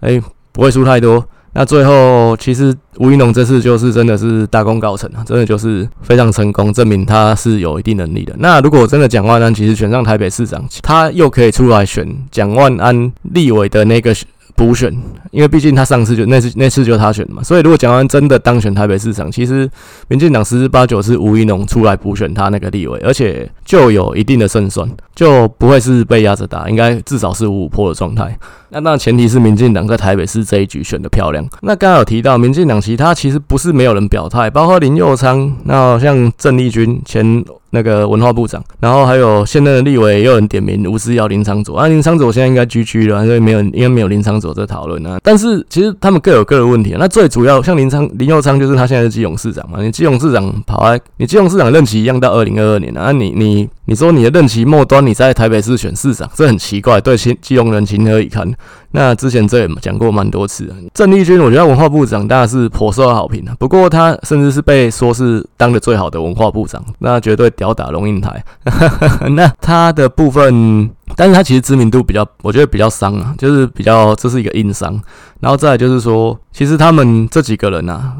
[0.02, 1.24] 哎、不会输太多。
[1.60, 8.34] 那最后，其实吴怡农这次就是真的是大功告成啊，真的就是非常成功，证明他是有一定能力的。
[8.40, 14.16] 那如果真的蒋万安其实选上台北市长，他又可以出来选蒋万安立委的那个。
[14.56, 14.94] 补选，
[15.32, 19.70] 因为毕竟他上次就那次那次就他选嘛，所以如果蒋万安真的当选台北市长，其实
[20.10, 28.38] 民进党十之八九是吴怡农出来补选他那个立委，而且就有一定的胜算，就不会是被压着打，应该至少是五五破的状态。
[28.70, 31.46] 那当然前提是民进党在台北市这一局选得漂亮。
[31.62, 37.44] 那刚刚有提到民进党其他其实不是没有人表态，包括林佑昌，那像郑丽君前。
[37.72, 45.20] 那个文化部长，然后还有现任的立委也有人点名吴思瑶、林昌佐啊，林昌佐现在应该居居了，所以没有，应该没有林昌佐这讨论啊。
[45.22, 46.98] 但是其实他们各有各的问题啊。
[47.00, 58.52] 那最主要像林昌、林佑昌，就是他现在是基隆市长嘛，你基隆市长跑来，你基隆市长任期一样到二零二二年啊，你你你说你的任期末端你在台北市选市长，这很奇怪，对基基隆人情何以堪？
[58.92, 63.56] 那之前这也讲过蛮多次的，郑丽君，我觉得文化部长当然是颇受好评的。
[63.60, 68.44] 不过他甚至是被说是当的最好的文化部长，那绝对吊打龙应台。
[69.36, 75.00] 那他的部分，但是他其实知名度比较，我觉得比较伤啊，就是比较这是一个硬伤。
[75.40, 78.16] 然后再来就是说，其实他们这几个人啊，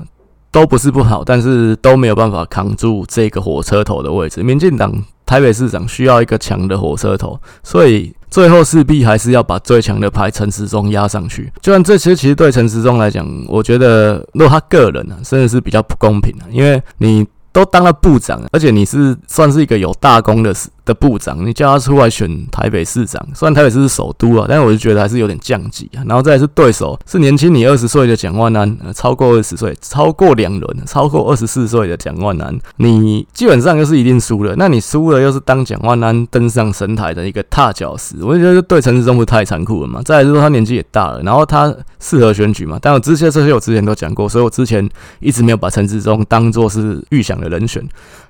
[0.52, 4.44] 都不是不好，但是都没有办法扛住这个火车头的位置。
[4.44, 4.94] 民进党
[5.26, 8.14] 台北市长需要一个强的火车头，所以。
[8.30, 20.54] 最后势必还是要把最强的牌陈时中压上去，就算这些其实对陈时中来讲，我觉得如果他个人啊，真的是比较不公平啊，因为你都当了部长，而且你是算是一个有大功的
[20.90, 26.02] 的部长，你叫他出来选台北市长，虽然台北市是首都啊，但是我就觉得还是有点降级啊。
[26.08, 34.56] 然后再是对手是年轻你二十岁的蒋万安，超过二十岁，超过两轮，超过二十四岁的蒋万安，你基本上就是一定输了。
[34.58, 40.02] 那你输了又是当蒋万安登上神台的一个踏脚石，我就觉得对陈时中不太残酷了嘛。
[40.04, 42.80] 再来是说他年纪也大了，然后他适合选举嘛。
[42.82, 47.88] 但我这些这些我之前都讲过，所以我之前一直没有把陈时中当做是预想的人选。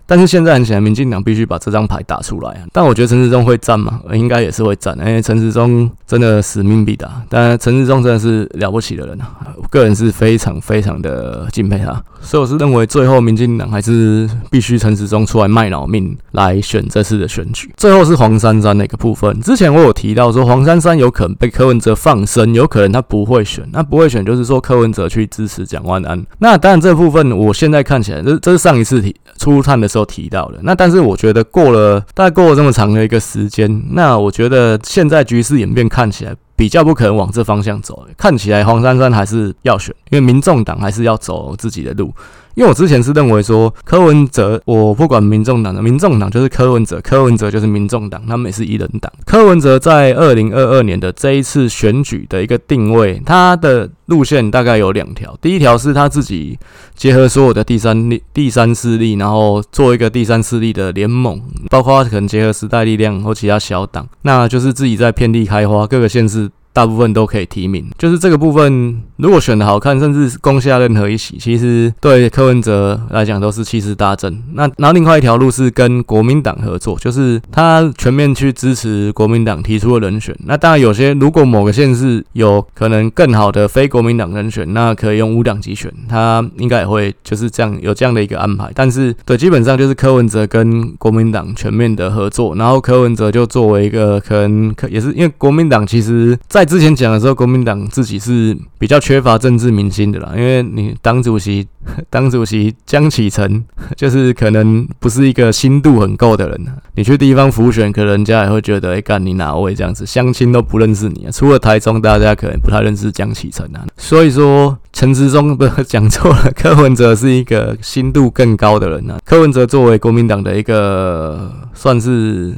[0.10, 2.66] 但是现在很显然，民进党必须把这张牌打出来啊！
[2.74, 7.22] 但我觉得陈时中会战嘛，应该也是会战，因为陈时中真的使命必达。
[7.30, 12.04] 但陈时中真的是了不起的人啊，我个人是非常非常的敬佩他。
[12.22, 17.72] 所以我是认为，最后民进党还是必须陈时中出来卖脑命来选这次的选举。
[17.78, 23.64] 最后是黄珊珊的一个部分，之前我有提到说黄珊珊有可能被柯文哲放生，有可能他不会选。
[23.72, 26.22] 那不会选就是说柯文哲去支持蒋万安。
[26.40, 29.99] 那当然这部分我现在看起来，这这是上一次提初探的时候。
[30.00, 42.14] 都提到了，那但是我觉得过了大概过了这么长的一个时间，那我觉得现在局势演变看起来比较不可能往这方向走，看起来黄珊珊还是要选，因为民众党还是要走自己的路。
[42.56, 49.12] 因为我之前是认为说柯文哲，我不管民众党的，民众党就是柯文哲，柯文哲就是民众党，他们也是一人党。
[49.26, 55.38] 柯文哲在二零二二年的这一次选举的一个定位，他的路线大概有两条。
[55.42, 56.58] 第一条是他自己
[56.96, 66.50] 结合所有的第三力、第三势力，然后做一个第三势力的联盟，包括可能结合时代力量或其他小党，那就是自己在遍地开花，各个县市。
[66.72, 74.42] 大部分都可以提名，就是这个部分，如果选的好看，甚至攻下任何一席，其实对柯文哲来讲都是气势大振。
[74.54, 80.36] 那然后另外一条路是跟国民党合作，就是他全面去支持国民党提出的人选。
[80.46, 88.72] 那当然有些，如果某个县市有可能更好的非国民党人选，那可以用无党籍选，他应该也会就是这样有这样的一个安排。
[88.74, 96.38] 但是对，基本上就是柯文哲跟国民党全面的合作，然后柯文哲就作为一个可能可也是因为国民党其实。
[96.48, 101.68] 在之前讲的时候，国民党自己是比较缺乏政治明星的啦，因为你党主席，
[102.12, 103.66] 党主席江启臣
[103.98, 113.84] 就是可能不是一个心度很够的人，你去地方辅选，可能人家也会觉得，哎，干你哪位这样子，乡亲都不认识你啊，除了台中，大家可能不太认识江启臣啊。
[113.98, 119.18] 所以说，陈时中不讲错了，柯文哲是一个心度更高的人啊。
[119.26, 122.54] 柯文哲作为国民党的一个算是。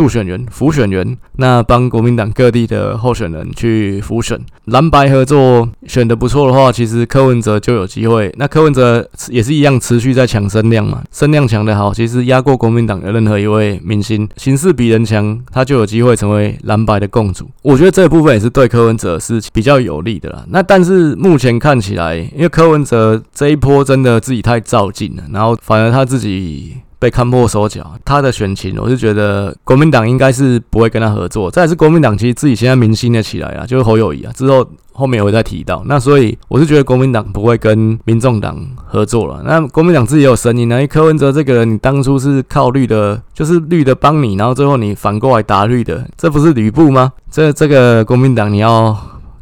[0.00, 8.34] 助选员、辅选员，那帮国民党各地的候选人去辅选，蓝白合作选得不错的话，其实柯文哲就有机会。
[8.38, 17.46] 那柯文哲也是一样，持续在抢声量嘛，声量抢得好，其实压过国民党的任何一位明星，形势比人强，他就有机会成为蓝白的共主。
[17.60, 20.46] 我觉得这部分也是对柯文哲是比较有利的啦。
[20.48, 26.78] 那但是目前看起来，因为柯文哲这一波真的自己太照进了，然后反而他自己。
[27.00, 31.50] 被看破手脚，他的选情，我是觉得国民党应该是不会跟他合作。
[31.50, 35.82] 再是国民党其实自己现在明星的起来了，就是侯友谊啊，之后后面我会再提到。
[35.86, 39.42] 那所以我是觉得国民党不会跟民众党合作了。
[39.46, 47.10] 那国民党自己有声音呢，因为柯文哲这个人，你当初是靠绿的，就是绿的帮你，然后最后你反过来打绿的，这不是吕布吗？
[47.30, 48.94] 这这个国民党你要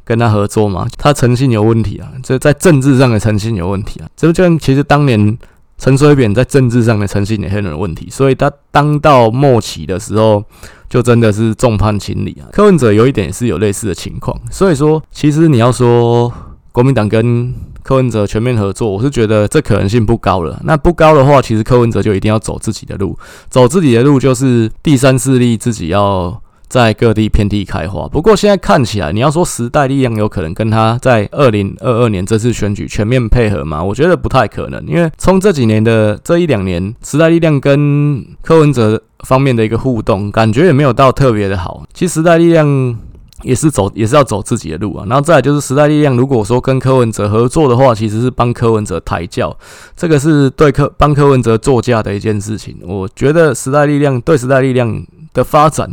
[0.05, 0.87] 跟他合作吗？
[0.97, 4.07] 他诚信有问题啊，这在政治上的诚信有问题啊。
[4.17, 5.37] 这就其实当年。
[5.79, 10.45] 陈水扁在政治上的诚信也很有问题，所以他当到末期的时候，
[10.91, 12.51] 就真的是众叛亲离啊。
[12.53, 16.33] 柯文哲有一点也是有类似的情况，所以说，其实你要说
[16.73, 20.61] 国民党跟柯文哲全面合作，我是觉得这可能性不高了。
[20.65, 23.17] 那不高的话，其实柯文哲就一定要走自己的路，
[23.49, 26.43] 走自己的路就是第三势力自己要。
[26.69, 28.07] 在各地遍地开花。
[28.07, 33.83] 不过现在看起来，你要说时代力量有可能跟他在二零二二年这次选举全面配合吗？
[33.83, 41.85] 我觉得不太可能，因为从这几年的这一两年，时代力量跟柯文哲方面的一个互动，感觉也没有到特别的好。
[41.95, 42.97] 其实时代力量
[43.43, 45.07] 也是走，也是要走自己的路啊。
[45.09, 49.57] 然后再来就是时代力量，如果说跟柯文哲合作的话，其实是帮柯文哲抬轿，
[49.97, 52.77] 这个是对柯帮柯文哲作嫁的一件事情。
[52.83, 55.03] 我觉得时代力量对时代力量
[55.33, 55.91] 的发展。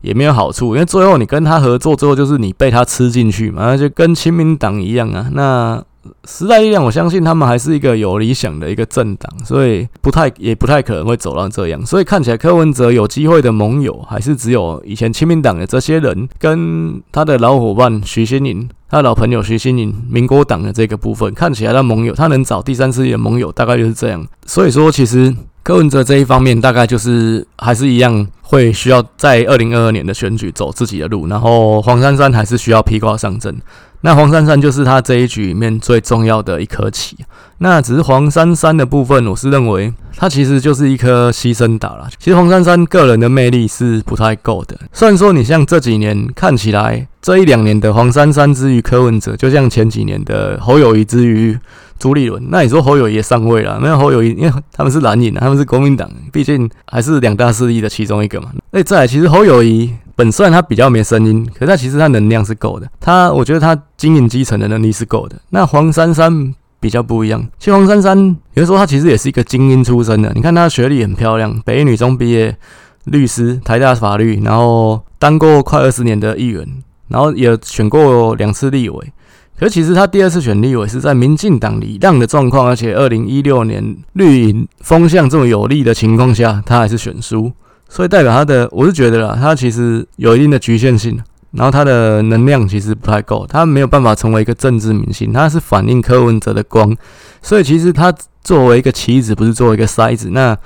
[0.00, 5.28] 也没有好处，因为最后你跟他合作，最后就是你被他吃进去嘛，那就跟亲民党一样啊。
[5.32, 5.82] 那
[6.24, 11.84] 时代力量，我相信他们还是一个有理想的一个政党，所以不太也不太可能会走到这样。
[11.84, 24.26] 所以看起来柯文哲有机会的盟友，还是只有以前亲民党的这些人，跟他的老伙伴徐新宁，他的老朋友徐新宁，民国党的这个部分，看起来他盟友，他能找第三势力的盟友，大概就是这样。
[24.46, 25.34] 所以说，其实。
[25.64, 33.54] 柯文哲这一方面大概就是还是一样，会需要在二零二二年的选举走自己的路，然后黄珊珊还是需要披挂上阵。
[34.02, 37.16] 那黄珊珊就是他这一局里面最重要的一颗棋。
[37.58, 42.08] 那只是黄珊珊的部分，我是认为他其实就是一颗牺牲打了。
[42.18, 44.78] 其实黄珊珊个人的魅力是不太够的。
[44.92, 51.58] 虽然说你像这几年看起来，这一两年的黄珊珊之于柯文哲，就像前几年的侯友谊之于
[51.98, 52.42] 朱立伦。
[52.50, 53.78] 那你说侯友宜也上位了？
[53.82, 58.50] 那侯友宜，因为他们是蓝营，他们是国民党，毕竟还是两大势力的其中一个嘛。
[58.70, 59.92] 那再来，其实侯友宜。
[60.16, 62.88] 本虽然他比较没声音，可是他其实他能量是够的。
[62.98, 65.36] 他我觉得他经营基层的能力是够的。
[65.50, 68.18] 那黄珊珊比较不一样，其实黄珊珊
[68.54, 70.32] 有的时候她其实也是一个精英出身的。
[70.34, 72.56] 你看她学历很漂亮，北一女中毕业，
[73.04, 76.66] 律师，台大法律，然后当过快二十年的议员，
[77.06, 79.12] 然后也选过两次立委。
[79.58, 87.50] 可其实他第二次选立委是在民进党礼让的状况，而且二零一六年绿营风向这么有利的情况下，他还是选输。
[87.88, 91.18] 所以代表他的，我是觉得啦，他其实有一定的局限性，
[91.50, 96.96] 然后他的能量其实不太够，他没有办法成为一个政治明星，他是反映柯文哲的光，
[97.42, 100.56] 所以其实他作为一个棋子，不是作为一个筛子，那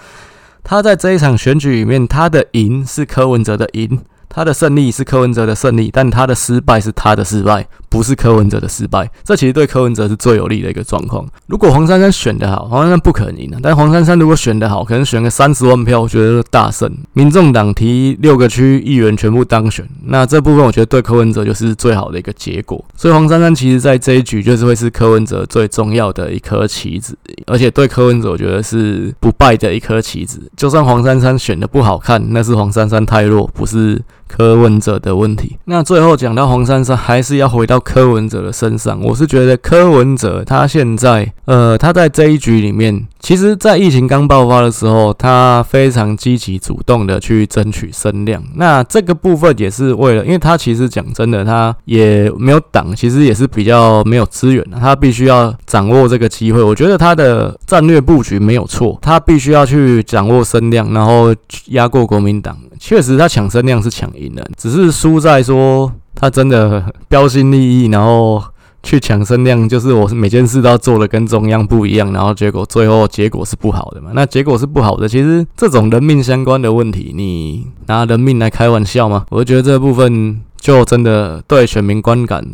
[0.62, 4.00] 他在这一场选举里面，他的赢是柯文哲的赢。
[4.34, 9.06] 他的胜利是柯文哲的胜利，但他的失败是他的失败，不是柯文哲的失败。
[9.22, 11.28] 这其实对柯文哲是最有利的一个状况。
[11.46, 13.58] 如果黄珊珊选得好，黄珊珊不可能赢的。
[13.62, 16.90] 但黄珊珊如果选得好，可能选个三十万票，我觉得大胜。
[17.12, 22.82] 民众党提六个区议员全部当选，那这部分我觉得对柯文哲就是最好的一个结果。
[22.96, 27.14] 所以黄珊珊其实在这一局就是会是柯文哲最重要的一颗棋子，
[27.46, 30.50] 而且对柯文哲我觉得是不败的一颗棋子。
[30.56, 34.00] 就算黄珊珊选的不好看，那是黄珊珊太弱，不是。
[34.28, 38.98] 柯文哲的问题，那最后讲到黄珊珊，还是要回到柯文哲的身上。
[39.02, 48.42] 我是觉得柯文哲他现在，呃，他在这一局里面，其实，在疫情刚爆发的时候，他非常积极主动的去争取声量。
[48.54, 56.62] 那这个部分也是为了，因为他其实讲真的，他也没有党，其实也是比较没有资源的，他必须要掌握这个机会。
[56.62, 61.34] 我觉得他的战略布局没有错，他必须要去掌握声量，然后
[61.66, 62.56] 压过国民党。
[62.78, 68.42] 确实，他抢声量是抢赢了，只是输在说他真的标新立异，然后
[68.82, 74.10] 去抢声量，就是我每件事都要做的跟中央不一样，然后结果最后结果是不好的嘛？
[74.14, 79.24] 那结果是不好的，其实这种人命相关的问题，你拿人命来开玩笑吗？
[79.30, 82.44] 我觉得这部分就真的对选民观感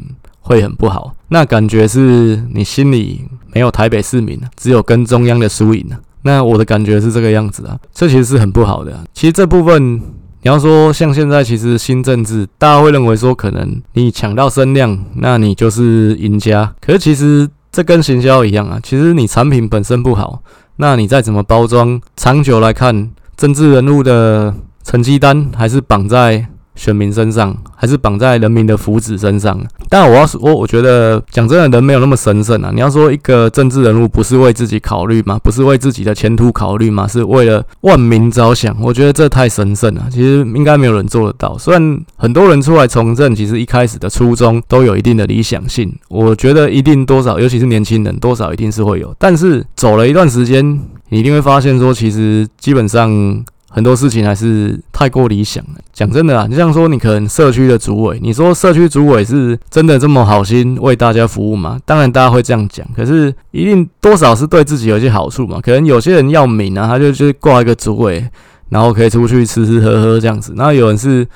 [0.40, 1.14] 会很不好。
[1.28, 3.22] 那感觉是你心里
[3.54, 5.86] 没有台北市民，只有跟中央的输赢。
[6.22, 9.04] 那我的感觉是这个样子啊，这其实是很不好的。
[9.12, 10.00] 其实这部分。
[10.42, 16.74] 你要说像现在，其实新政治，大家会认为说，可能你抢到声量，那你就是赢家。
[16.80, 20.40] 可是其实这跟行销一样啊，其实你产品本身不好，
[20.76, 26.46] 那你再怎么包装，长久来看，政治人物的成绩单还是绑在。
[26.78, 29.60] 选民身上，还是绑在人民的福祉身上。
[29.88, 32.70] 但我要说，我我觉得讲真的，人没有那么神圣啊。
[32.72, 35.38] 你要说一个政治人物不是为自己考虑吗？
[35.42, 37.06] 不是为自己的前途考虑吗？
[37.08, 38.76] 是为了万民着想。
[38.80, 40.06] 我觉得这太神圣了。
[40.10, 41.58] 其实应该没有人做得到。
[41.58, 45.92] 虽然很多人出来从政，其实一开始的初衷都有一定的理想性。
[46.08, 49.12] 我觉得一定多少，尤其是年轻人，多少一定是会有。
[49.18, 53.44] 但是走了一段时间，你一定会发现说，其实基本上。
[53.68, 55.80] 很多事情还是太过理想了。
[55.92, 61.78] 讲真的啊，你像说你可能社区的主委，你说社区主委是真的这么好心为大家服务吗？
[61.84, 65.60] 当然大家会这样讲，可是一定多少是对自己有一些好处嘛。
[65.60, 68.26] 可能有些人要名啊，他就去挂一个主委，
[68.68, 70.52] 然后可以出去吃吃喝喝这样子。
[70.56, 71.26] 那有人是。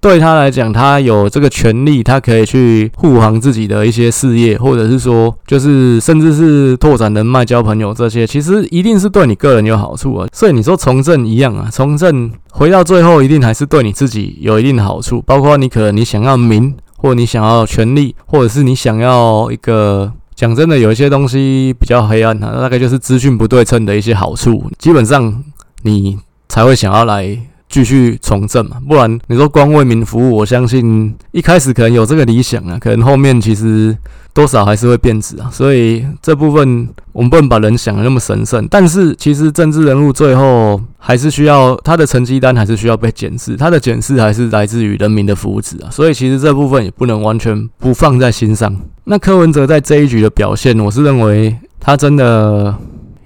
[0.00, 10.26] 对他来讲，他有这个权利，他可以去护航自己的一些事业，或者是说，就是甚至是拓展人脉、交朋友这些，其实一定是对你个人有好处啊。
[10.32, 15.20] 所以你说从政一样啊，从政回到最后，一定还是对你自己有一定的好处。
[15.26, 25.44] 包括你可能你想要名，或你想要权力，或者是你想要一个讲真的，有一些东西比较黑暗啊，大概就是资讯不对称的一些好处，基本上
[25.82, 27.38] 你才会想要来。
[27.70, 33.96] 继续从政嘛，不然你说光为民服务，我相信一开始可能有这个理想啊，可能后面其实
[34.34, 35.48] 多少还是会变质啊。
[35.52, 45.88] 所以这部分我们不能把人想的那么神圣，但是其实政治人物最后还是需要他的成绩单，还是需要被检视，他的检视还是来自于人民的福祉啊。
[45.92, 48.76] 所以其实这部分也不能完全不放在心上。
[49.04, 52.74] 那柯文哲在这一局的表现，我是认为他真的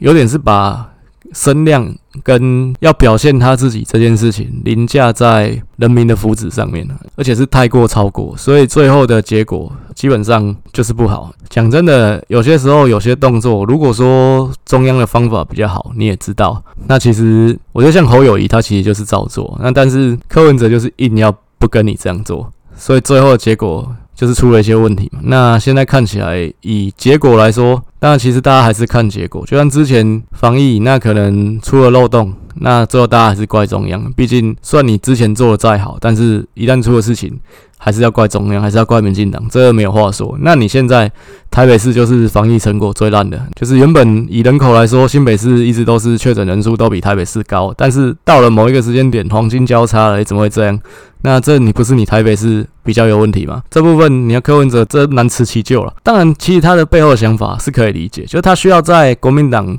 [0.01, 0.91] 有点是把。
[1.35, 11.31] 声量跟要表现他自己这件事情凌驾在人民的福祉上面，而且是太过超过，所以最后的结果基本上就是不好。
[11.51, 23.95] 讲真的，有些时候有些动作，如果说中央的方法比较好，你也知道，那其实我觉得像侯友谊他其实就是照做，那但是柯文哲就是硬要不跟你这样做，所以最后的结果。
[24.17, 25.19] 就是出了一些问题嘛。
[25.25, 29.47] 那现在看起来，以结果来说，那其实大家还是看结果。
[29.47, 34.13] 就像之前防疫，那可能出了漏洞，那最后大家还是怪中央。
[34.15, 37.39] 毕竟，算你之前做的再好，但是一旦出了事情，
[37.79, 40.37] 还是要怪中央，还是要怪民进党，这没有话说。
[40.41, 41.11] 那你现在
[41.51, 50.81] 台北市就是防疫成果最烂的，就是原本以人口来说，新北市一直都是确诊人数都比台北市高，但是到了某一个时间点，黄金交叉了，欸，怎么会这样？
[51.23, 53.63] 那这你不是你台北市比较有问题吗？
[53.71, 55.93] 这部分你要柯文哲这难辞其咎了。
[56.03, 59.75] 当然，其实他的背后的想法是可以理解，就是他需要在国民党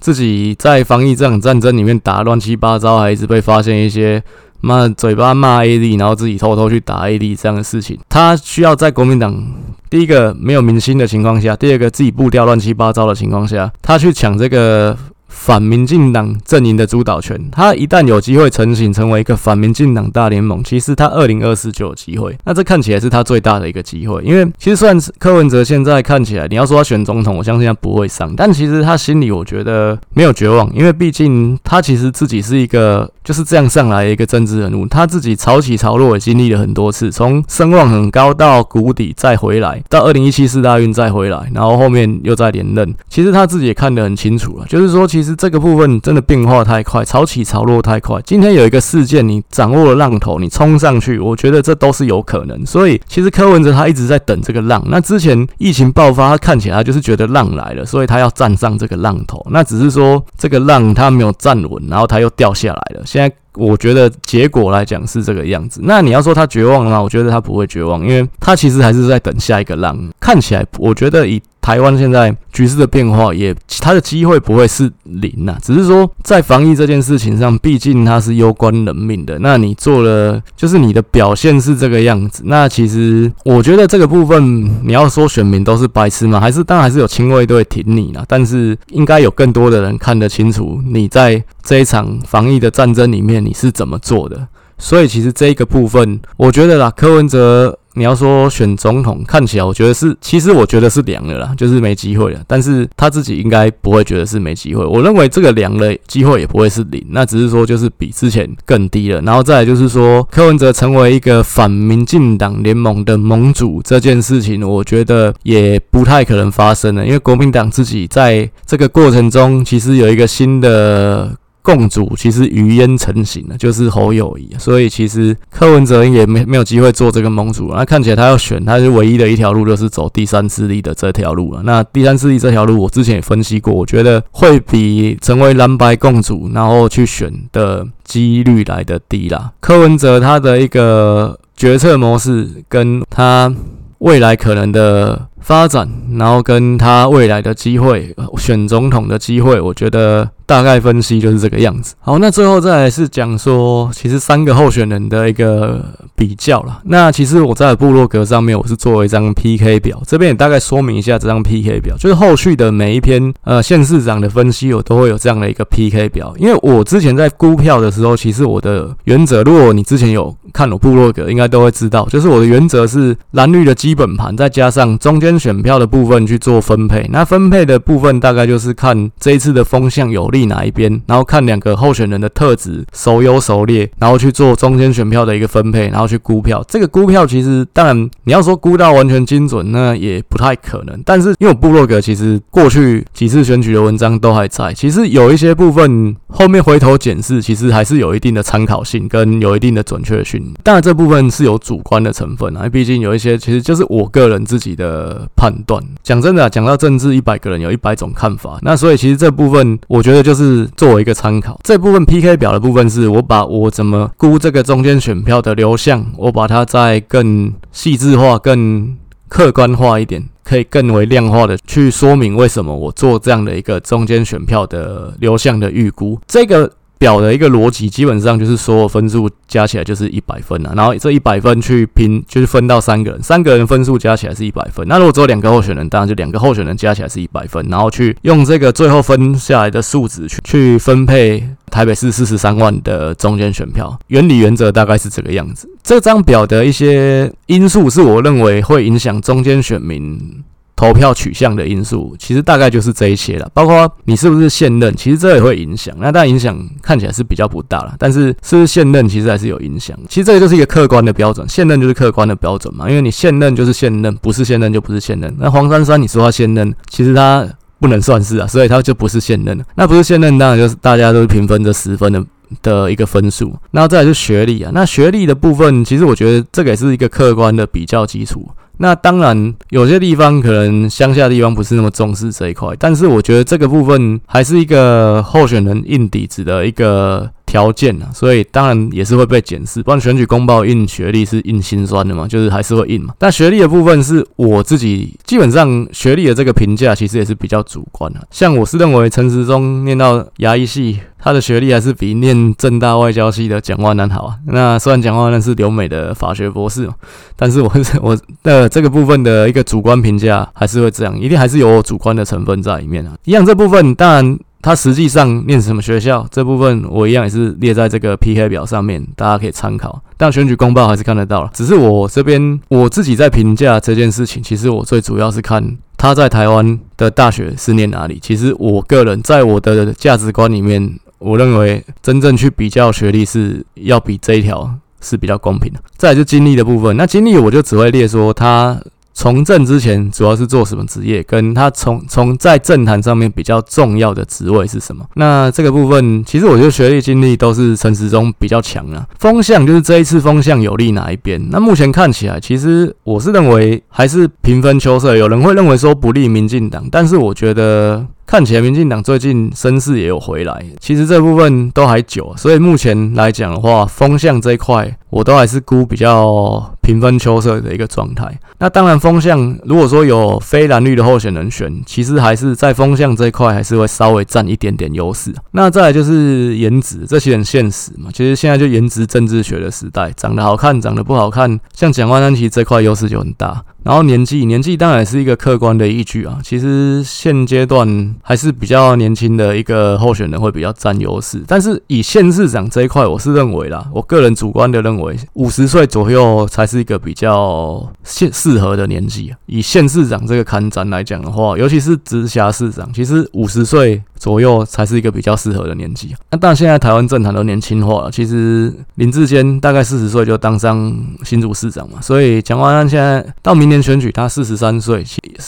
[0.00, 4.22] 自己在防疫这场战争里面打乱七八糟，还一直被发现一些
[4.60, 7.98] 骂嘴巴骂 AD，然后自己偷偷去打 AD 这样的事情。
[8.08, 9.46] 他需要在国民党
[9.88, 14.96] 第一个没有民心的情况下，第二个自己步调乱七八糟的情况下，他去抢这个。
[15.30, 22.36] 反民进党阵营的主导权，他一旦有机会成型成为一个反民进党大联盟，其实他二零二四就有机会。
[22.44, 45.19] 那这看起来是他最大的一个机会，因为其实虽然柯文哲现在看起来，你要说他选总统，我相信他不会上，但其实他心里我觉得没有绝望，因为毕竟他其实自己是一个就是这样上来的一个政治人物，他自己潮起潮落也经历了很多次，从声望很高到谷底再回来，到二零一七四大运再回来，然后后面又再连任，其实他自己也看得很清楚了，就是说其。
[45.20, 48.18] 其实这个部分真的变化太快，潮起潮落太快。
[48.24, 52.64] 今天有一个事件，你掌握了浪头，你冲上去，我觉得这都是有可能。
[52.64, 54.82] 所以，其实柯文哲他一直在等这个浪。
[54.86, 59.46] 那之前疫情爆发，他看起来他就是觉得浪来了，所以他要站上这个浪头。
[59.50, 63.02] 那只是说这个浪他没有站稳，然后他又掉下来了。
[63.04, 65.82] 现在我觉得结果来讲是这个样子。
[65.84, 67.02] 那你要说他绝望了吗？
[67.02, 69.98] 我觉得他不会绝望，因为他其实还是在等下一个浪。
[70.18, 71.42] 看起来，我觉得以。
[71.60, 79.38] 台湾现在局势的变化，也它的机会不会是零呐，只是说在防疫这件事情上，毕竟它是攸关人命的。
[79.40, 82.42] 那你做了，就是你的表现是这个样子。
[82.46, 86.40] 那其实我觉得这个部分，你要说选民都是白痴吗？
[86.40, 88.24] 还是当然还是有亲卫队挺你啦。
[88.26, 94.48] 但是应该有更多的人看得清楚你在这一场防疫的战争里面你是怎么做的。
[94.78, 102.40] 所以其实这一个部分，我觉得啦，柯文哲你要说选总统，看起来我觉得是，其实我觉得是凉了啦，就是没机会了。
[102.46, 104.84] 但是他自己应该不会觉得是没机会。
[104.84, 109.20] 我认为这个凉了机会也不会是零，那只是说就是比之前更低了。
[109.22, 121.36] 然后再来就是说，柯文哲成为一个反民进党联盟的盟主这件事情，我觉得也不太可能发生了，因为国民党自己在这个过程中其实有一个新的。
[121.62, 127.70] 共主其实余烟成型了，就是侯友谊，所以其实柯文哲也没没有机会做这个盟主。
[127.74, 131.62] 那看起来他要选，他是唯一的一条路，就是走第三势力的这条路了。
[131.64, 139.52] 那第三势力这条路，我之前也分析过，我觉得会比成为蓝白共主然后去选的几率来得低啦。
[139.60, 143.54] 柯文哲他的一个决策模式，跟他
[143.98, 145.28] 未来可能的。
[145.40, 145.88] 发展，
[146.18, 151.94] 然后跟他未来的机会，选总统的机会，我觉得大概分析就是这个样子。
[152.00, 155.84] 好，那最后再来是讲说，其实三个候选人的一个
[156.14, 156.80] 比较啦。
[156.84, 166.34] 那其实我在部落格上面，我是做了一张 PK 表，这边也大概说明一下这张 PK 表，就是后续的每一篇呃县市长的分析，我都会有这样的一个 PK 表。
[166.38, 175.29] 因为我之前在估票的时候，其实我的原则，如果你之前有看我部落格，应该都会知道，就是我的原则是蓝绿的基本盘，再加上中间。
[175.30, 186.64] 跟选票的部分去做分配，那分配的部分大概就是看这一次的风向有利哪一边，然后看两个候选人的特质孰优孰劣，然后去做中间选票的一个分配，然后去估票。
[186.66, 191.00] 这个估票其实当然你要说估到完全精准，那也不太可能。
[191.06, 200.52] 但是因为我部落格其实过去几次选举的文章都还在，其实有一些部分后面回头检视，其实还是有一定的参考性跟有一定的准确性。
[200.64, 205.19] 当然这部分是有主观的成分啊，毕竟有一些其实就是我个人自己的。
[205.36, 208.58] 判断，讲真的，讲到政治，一百个人有一百种看法。
[208.62, 211.58] 那所以其实这部分，我觉得就是作为一个参考。
[211.62, 218.96] 这部分 PK 表的部分，是我把我怎么估这个中间选票的流向，我把它再更细致化、更
[219.28, 226.18] 客观化一点，可以更为量化的去说明为什么我做这样的一个中间选票的流向的预估。
[226.26, 226.72] 这个。
[227.00, 234.86] 表的一个逻辑基本上就是所有分数加起来就是一百分啊，然后这一百分去拼就是分到三个人，三个人分数加起来是一百分。
[234.86, 243.98] 那如果只有两个候选人，当然就两个候选人加起来是一百分，然后去用这个最后分下来的数值去去分配台北市四十三万的中间选票。
[244.08, 245.66] 原理原则大概是这个样子。
[245.82, 250.44] 这张表的一些因素是我认为会影响中间选民。
[250.80, 255.94] 投票取向的因素，其实大概就是这一些了，包括你是不是现任，其实这也会影响。
[255.98, 259.94] 那但影响看起来是比较不大了，但是是不是现任，其实还是有影响。
[260.08, 265.36] 其实这个就是一个客观的标准，现任就是客观的标准嘛，因为你现任就是现任，不是现任就不是现任。
[265.38, 267.46] 那黄珊珊，你说他现任，其实他
[267.78, 269.62] 不能算是啊，所以他就不是现任。
[269.74, 272.24] 那不是现任，当然就是大家都是平分这十分的
[272.62, 273.54] 的一个分数。
[273.70, 278.48] 然后再来就是学历啊，那学历的部分，其实我觉得这个也是一个客观的比较基础。
[278.82, 289.82] 那当然，有些地方可能乡下地方不是那么重视这一块，但是我觉得这个部分还是一个候选人硬底子的一个条件啊，所以当然也是会被检视。
[289.82, 293.12] 不然选举公报印学历是印心酸的嘛，就是还是会印嘛。
[293.18, 298.26] 但学历的部分是我自己基本上学历的这个评价其实也是比较主观的。
[298.30, 304.36] 像我是认为陈时中念到牙医系，他的学历还是比念政大外交系的蒋万南好啊。
[304.46, 306.88] 那虽然蒋万南是留美的法学博士，
[307.36, 313.14] 但是我是我的这个部分的一个主观评价还是会这样，一定还是有主观的成分在里面啊。
[313.24, 314.38] 一样这部分当然。
[314.62, 320.02] 他实际上念什么学校这部分，我一样也是列在这个 PK 表上面，大家可以参考。
[320.18, 328.18] 但选举公报还是看得到了，只是我这边我自己在评价这件事情，其实我最主要是看他在台湾的大学是念哪里。
[328.20, 334.68] 其实我个人在我的价值观里面，我认为真正去比较学历是要比这一条
[335.00, 335.78] 是比较公平的。
[335.96, 338.80] 再来就经历的部分，那经历我就只会列说他。
[339.12, 341.22] 从政之前主要是做什么职业？
[341.24, 345.04] 跟他从从在政坛上面比较重要的职位是什么？
[345.16, 349.06] 那这个部分，其实我觉得学历经历都是陈时中比较强啊。
[349.18, 351.50] 风向就是这一次风向有利哪一边？
[351.50, 355.14] 那目前看起来，其实我是认为还是平分秋色。
[355.14, 358.06] 有人会认为说不利民进党，但是我觉得。
[358.30, 368.32] 看起来民进党最近声势也有回来，其实这部分都还久，所以目前来讲的话，风向这一块我都还是估比较平分秋色的一个状态。
[368.60, 375.34] 那当然，风向如果说有非蓝绿的候选人选，其实还是在风向这一块还是会稍微占一点点优势。
[375.50, 378.10] 那再来就是颜值，这些很现实嘛。
[378.14, 383.64] 其实现在就颜值政治学的时代，长得好看，长得不好看，像蒋万安其实这块优势就很大。
[383.82, 386.38] 然后年纪，年纪当然是一个客观的依据啊。
[386.42, 391.42] 其实现阶段还是比较年轻的一个候选人会比较占优势。
[391.46, 399.38] 但是以县市长这一块，我是认为啦，我个人主观的认为，五十岁左右才是一个比较适适合的年纪啊。
[399.46, 406.18] 以县市长这个看展来讲的话，尤其是直辖市长，其实五十岁左右才是一个比较适合的年纪啊。
[406.30, 408.10] 那当然，现在台湾政坛都年轻化了。
[408.10, 415.02] 其实林志坚大概四十岁就当上新竹市长嘛，所以蒋万安现在到明年选举，他四十三岁，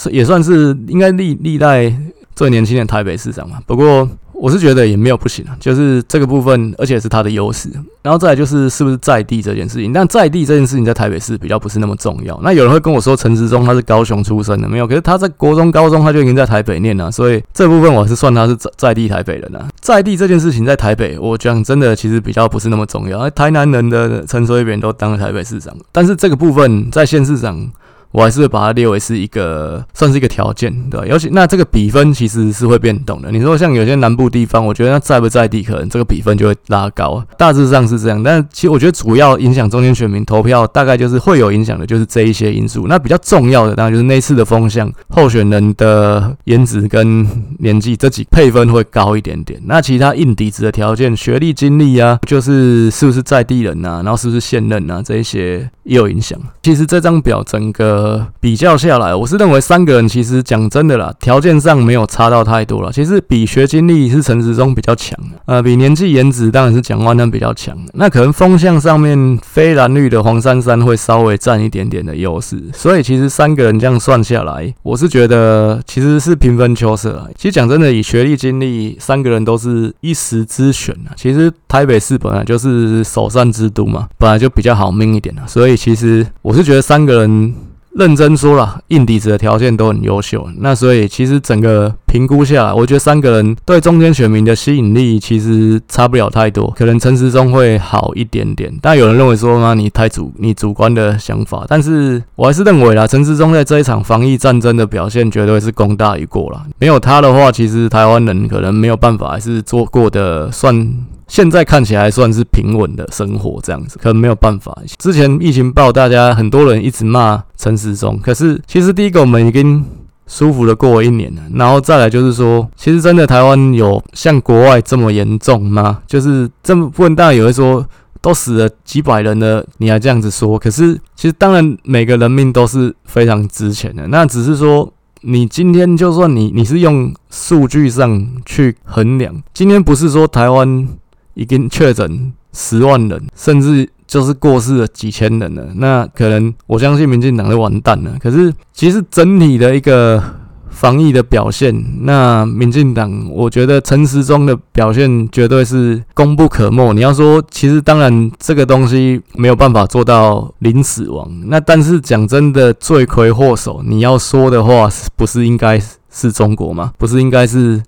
[0.09, 1.93] 也算是应该历历代
[2.35, 3.59] 最年轻的台北市长嘛。
[3.67, 7.69] 不过我是觉得也没有不行啊，就是这个部分，而且是他的优势。
[8.01, 12.37] 然后再来就是是不是在地这件事情，但在地这件事情在台北市比较不是那么重要。
[12.43, 14.87] 那有人会跟我说陈时中他是高雄出生的，没有？
[14.87, 19.69] 可是他在国中、高中他就已经在台北念了，所以这部分我是算他是在在地台北人啊。
[19.79, 23.29] 在地这件事情在台北，我讲真的其实比较不是那么重要。
[23.29, 27.71] 台南人的陈水扁都当了台北市长，但是这个部分在县市长。
[28.13, 31.05] 我还是把它列为是一个，算是一个条件，对吧？
[31.05, 33.31] 尤其那这个比分其实是会变动的。
[33.31, 38.21] 你说像有些南部地方，我觉得它在不在地，可能这个比分就会拉高，大致上是这样。
[38.21, 42.85] 但其实我觉得主要影响中间选民投票，大概就是会有影响的，就是这一些因素。
[42.87, 49.59] 那比较重要的当然就是那次的风向，候选人的颜值跟年纪这几配分会高一点点。
[49.65, 56.39] 那其他硬底子的条件，学历、经历啊，就是是不是在地人啊，然后是不是现任啊，这一些也有影响。
[56.61, 58.02] 其实这张表整个。
[58.03, 62.91] 呃，比较下来，我是认为三个人其实讲真的啦，条件上没有差到太多了。
[62.91, 67.77] 其实比学经历是陈时中比较强，呃，比年纪颜值当然是蒋万安比较强。
[67.93, 72.61] 那可能风向上面非蓝绿的黄珊珊会稍微占一点点的优势。
[72.73, 77.27] 所以其实三个人这样算下来，我是觉得其实是平分秋色啊。
[77.37, 81.15] 其实讲真的，以学历经历，三个人都是一时之选啊。
[81.15, 85.47] 其实台北市本来就是首善之都嘛，本来就比较好命一点啊。
[85.47, 87.53] 所以其实我是觉得三个人。
[87.95, 98.73] 认真说了，硬底子的条件都很优秀，那所以其实整个评估下来，我觉得三个人对中间选民的吸引力其实差不了太多，可能陈时中会好一点点。
[98.81, 106.63] 但有人认为说嘛，你太主你主观的想法，但是我还是认为啦，陈时中在这一场防疫战争的表现绝对是功大于过了。
[106.79, 110.93] 没有他的话，其实台湾人可能没有办法，还是做过的算。
[111.27, 114.77] 现在看起来算是平稳的生活，这样子可能没有办法。
[114.97, 119.83] 之前疫情爆，大家很多人一直骂陈时中，可是其实第一个我们已经
[120.27, 125.99] 舒服的过了一年了，然后再来就是说，其实真的台湾有像国外这么严重吗？
[126.05, 127.85] 就是这么问，大家也会说
[128.21, 130.59] 都死了几百人了，你还这样子说？
[130.59, 140.87] 可是其实当然每个人命都是非常值钱的，那只是说你今天就算你你是用数据上去衡量，今天不是说台湾。
[141.33, 145.67] 已经确诊十万人，甚至就是过世了几千人了。
[145.75, 148.15] 那可能我相信民进党就完蛋了。
[148.19, 150.21] 可是其实整体的一个
[150.69, 156.93] 防疫的表现，那民进党我觉得陈时中的表现绝对是功不可没。
[156.93, 161.27] 你要说，其实当然这个东西没有办法做到零死亡。
[161.45, 165.81] 那但是讲真的，罪魁祸首你要说的话，不是应该
[166.11, 166.91] 是中国吗？
[166.97, 167.81] 不是应该是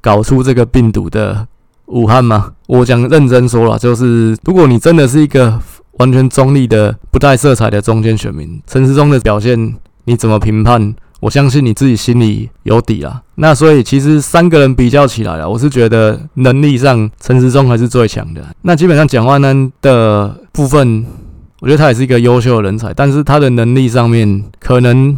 [0.00, 1.46] 搞出这个病毒的？
[1.88, 2.52] 武汉吗？
[2.66, 5.60] 我讲认真说了，就是如果你真的是一个
[5.98, 9.74] 完全中立的、不带色彩的中间选民，陈时中的表现
[10.04, 10.94] 你怎么评判？
[11.20, 13.22] 我相信你自己心里有底啦。
[13.34, 18.40] 那所以其实三个人比较起来了，我是觉得能力上陈时中还是最强的。
[18.62, 21.04] 那基本上蒋万安的部分，
[21.60, 25.16] 我觉得他也是一个优秀的人才，但是他的能力上面可能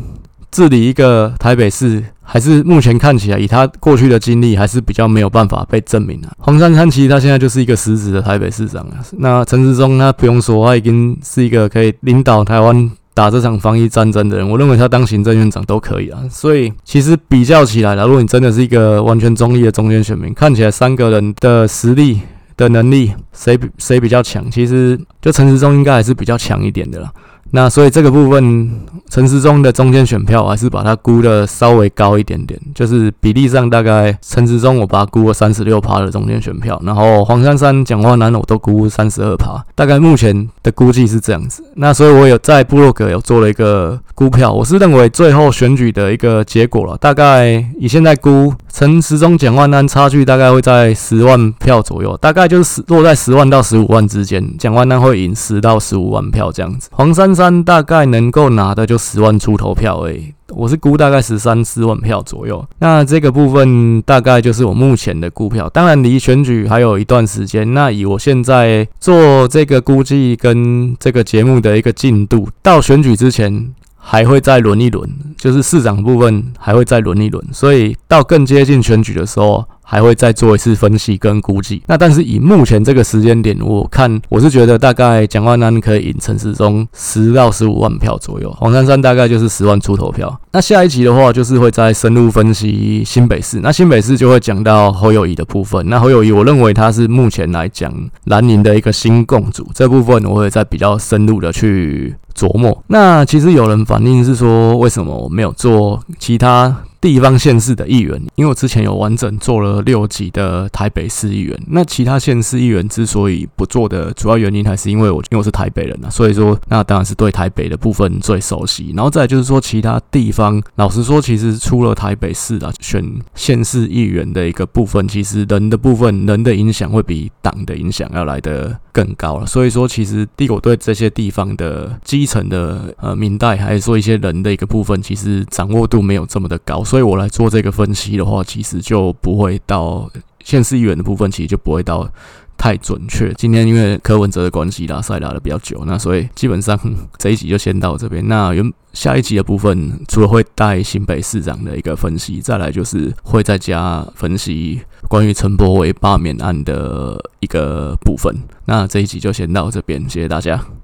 [0.50, 2.04] 治理一个台北市。
[2.32, 6.28] 还是目前看起来，以他过去的经历，还是比较没有办法被证明的。
[6.38, 9.02] 黄珊珊其实他现在就是一个实质的台北市长啊。
[9.18, 14.48] 那陈时中他不用说，他已经是一个可以领导台湾打这场防疫战争的人。
[14.48, 16.20] 我认为他当行政院长都可以啊。
[16.30, 22.20] 所以其实比较起来了，如果你真的是一个完全中立的中间选民，看起来三个人的实力
[22.56, 24.48] 的能力，谁比谁比较强？
[24.52, 27.12] 其实就陈时中应该还是比较强一点的啦。
[27.52, 28.70] 那所以这个部分，
[29.08, 41.64] 陈时中的中间选票还是把它估的稍微高一点点，就是比例上大概陈时中我把它估了三十六趴的中间选票，然后黄珊珊、蒋万安我都估三十二趴，大概目前的估计是这样子。
[41.74, 57.60] 那所以我有在部落格有做了一个估票，我是认为最后选举的一个结果了，大概以现在估陈时中、蒋万安差距大概会在十万票左右，大概就是落在十万到十五万之间，蒋万安会赢十到十五万票这样子，黄珊但。
[57.62, 62.64] 大概能够拿的就十万出头票而已，我是估大概十三四万票左右。
[62.78, 67.74] 那这个部分大概就是我目前的估票，当然离选举还有一段时间。
[67.74, 79.64] 那以我现在做这个估计跟这个节目的一个进度，到选举之前还会再轮一轮，就是市长部分还会再轮一轮，所以到更接近选举的时候。
[79.82, 81.82] 还会再做一次分析跟估计。
[81.88, 90.40] 那但是以目前这个时间点，我看我是觉得大概蒋万安可以赢陈时中十到十五万票左右，黄珊珊大概就是十万出头票。
[90.52, 93.58] 那下一集的话，就是会再深入分析新北市。
[93.64, 95.84] 那新北市就会讲到侯友宜的部分。
[95.88, 97.92] 那侯友宜，我认为他是目前来讲
[98.26, 102.82] 蓝营的一个新共主，这部分我会再比较深入的去琢磨。
[102.86, 106.84] 那其实有人反映是说，为什么我没有做其他？
[107.00, 118.92] 地方县市的议员，因为我之前有完整做了六集的台北市议员，那其他县市议员之所以不做的主要原因，还是因为我因为我是台北人啊，所以说那当然是对台北的部分最熟悉。
[118.94, 123.02] 然后再就是说其他地方，老实说，其实除了台北市啊，选
[123.34, 129.46] 县市议员的一个部分，其实人的部分，人的影响会比党的影响要来得更高了。
[129.46, 136.84] 所以说，其实帝国，对这些地方的基层的呃民代，还是说一些人的一个部分，其实掌握度没有这么的高。
[136.84, 140.10] 所以我来做这个分析的话，其实就不会到
[140.44, 142.08] 县市议员的部分，其实就不会到
[142.56, 143.32] 太准确。
[143.34, 146.78] 今天因为柯文哲的关系啦，赛拉的比较久，那所以基本上
[147.18, 148.26] 这一集就先到这边。
[148.28, 158.34] 那原下一集的部分，除了会带新北市长的一个分析，再来就是会再加分析关于陈柏惟罢免案的一个部分。
[158.70, 160.64] 那这一集就先到这边，谢谢大家。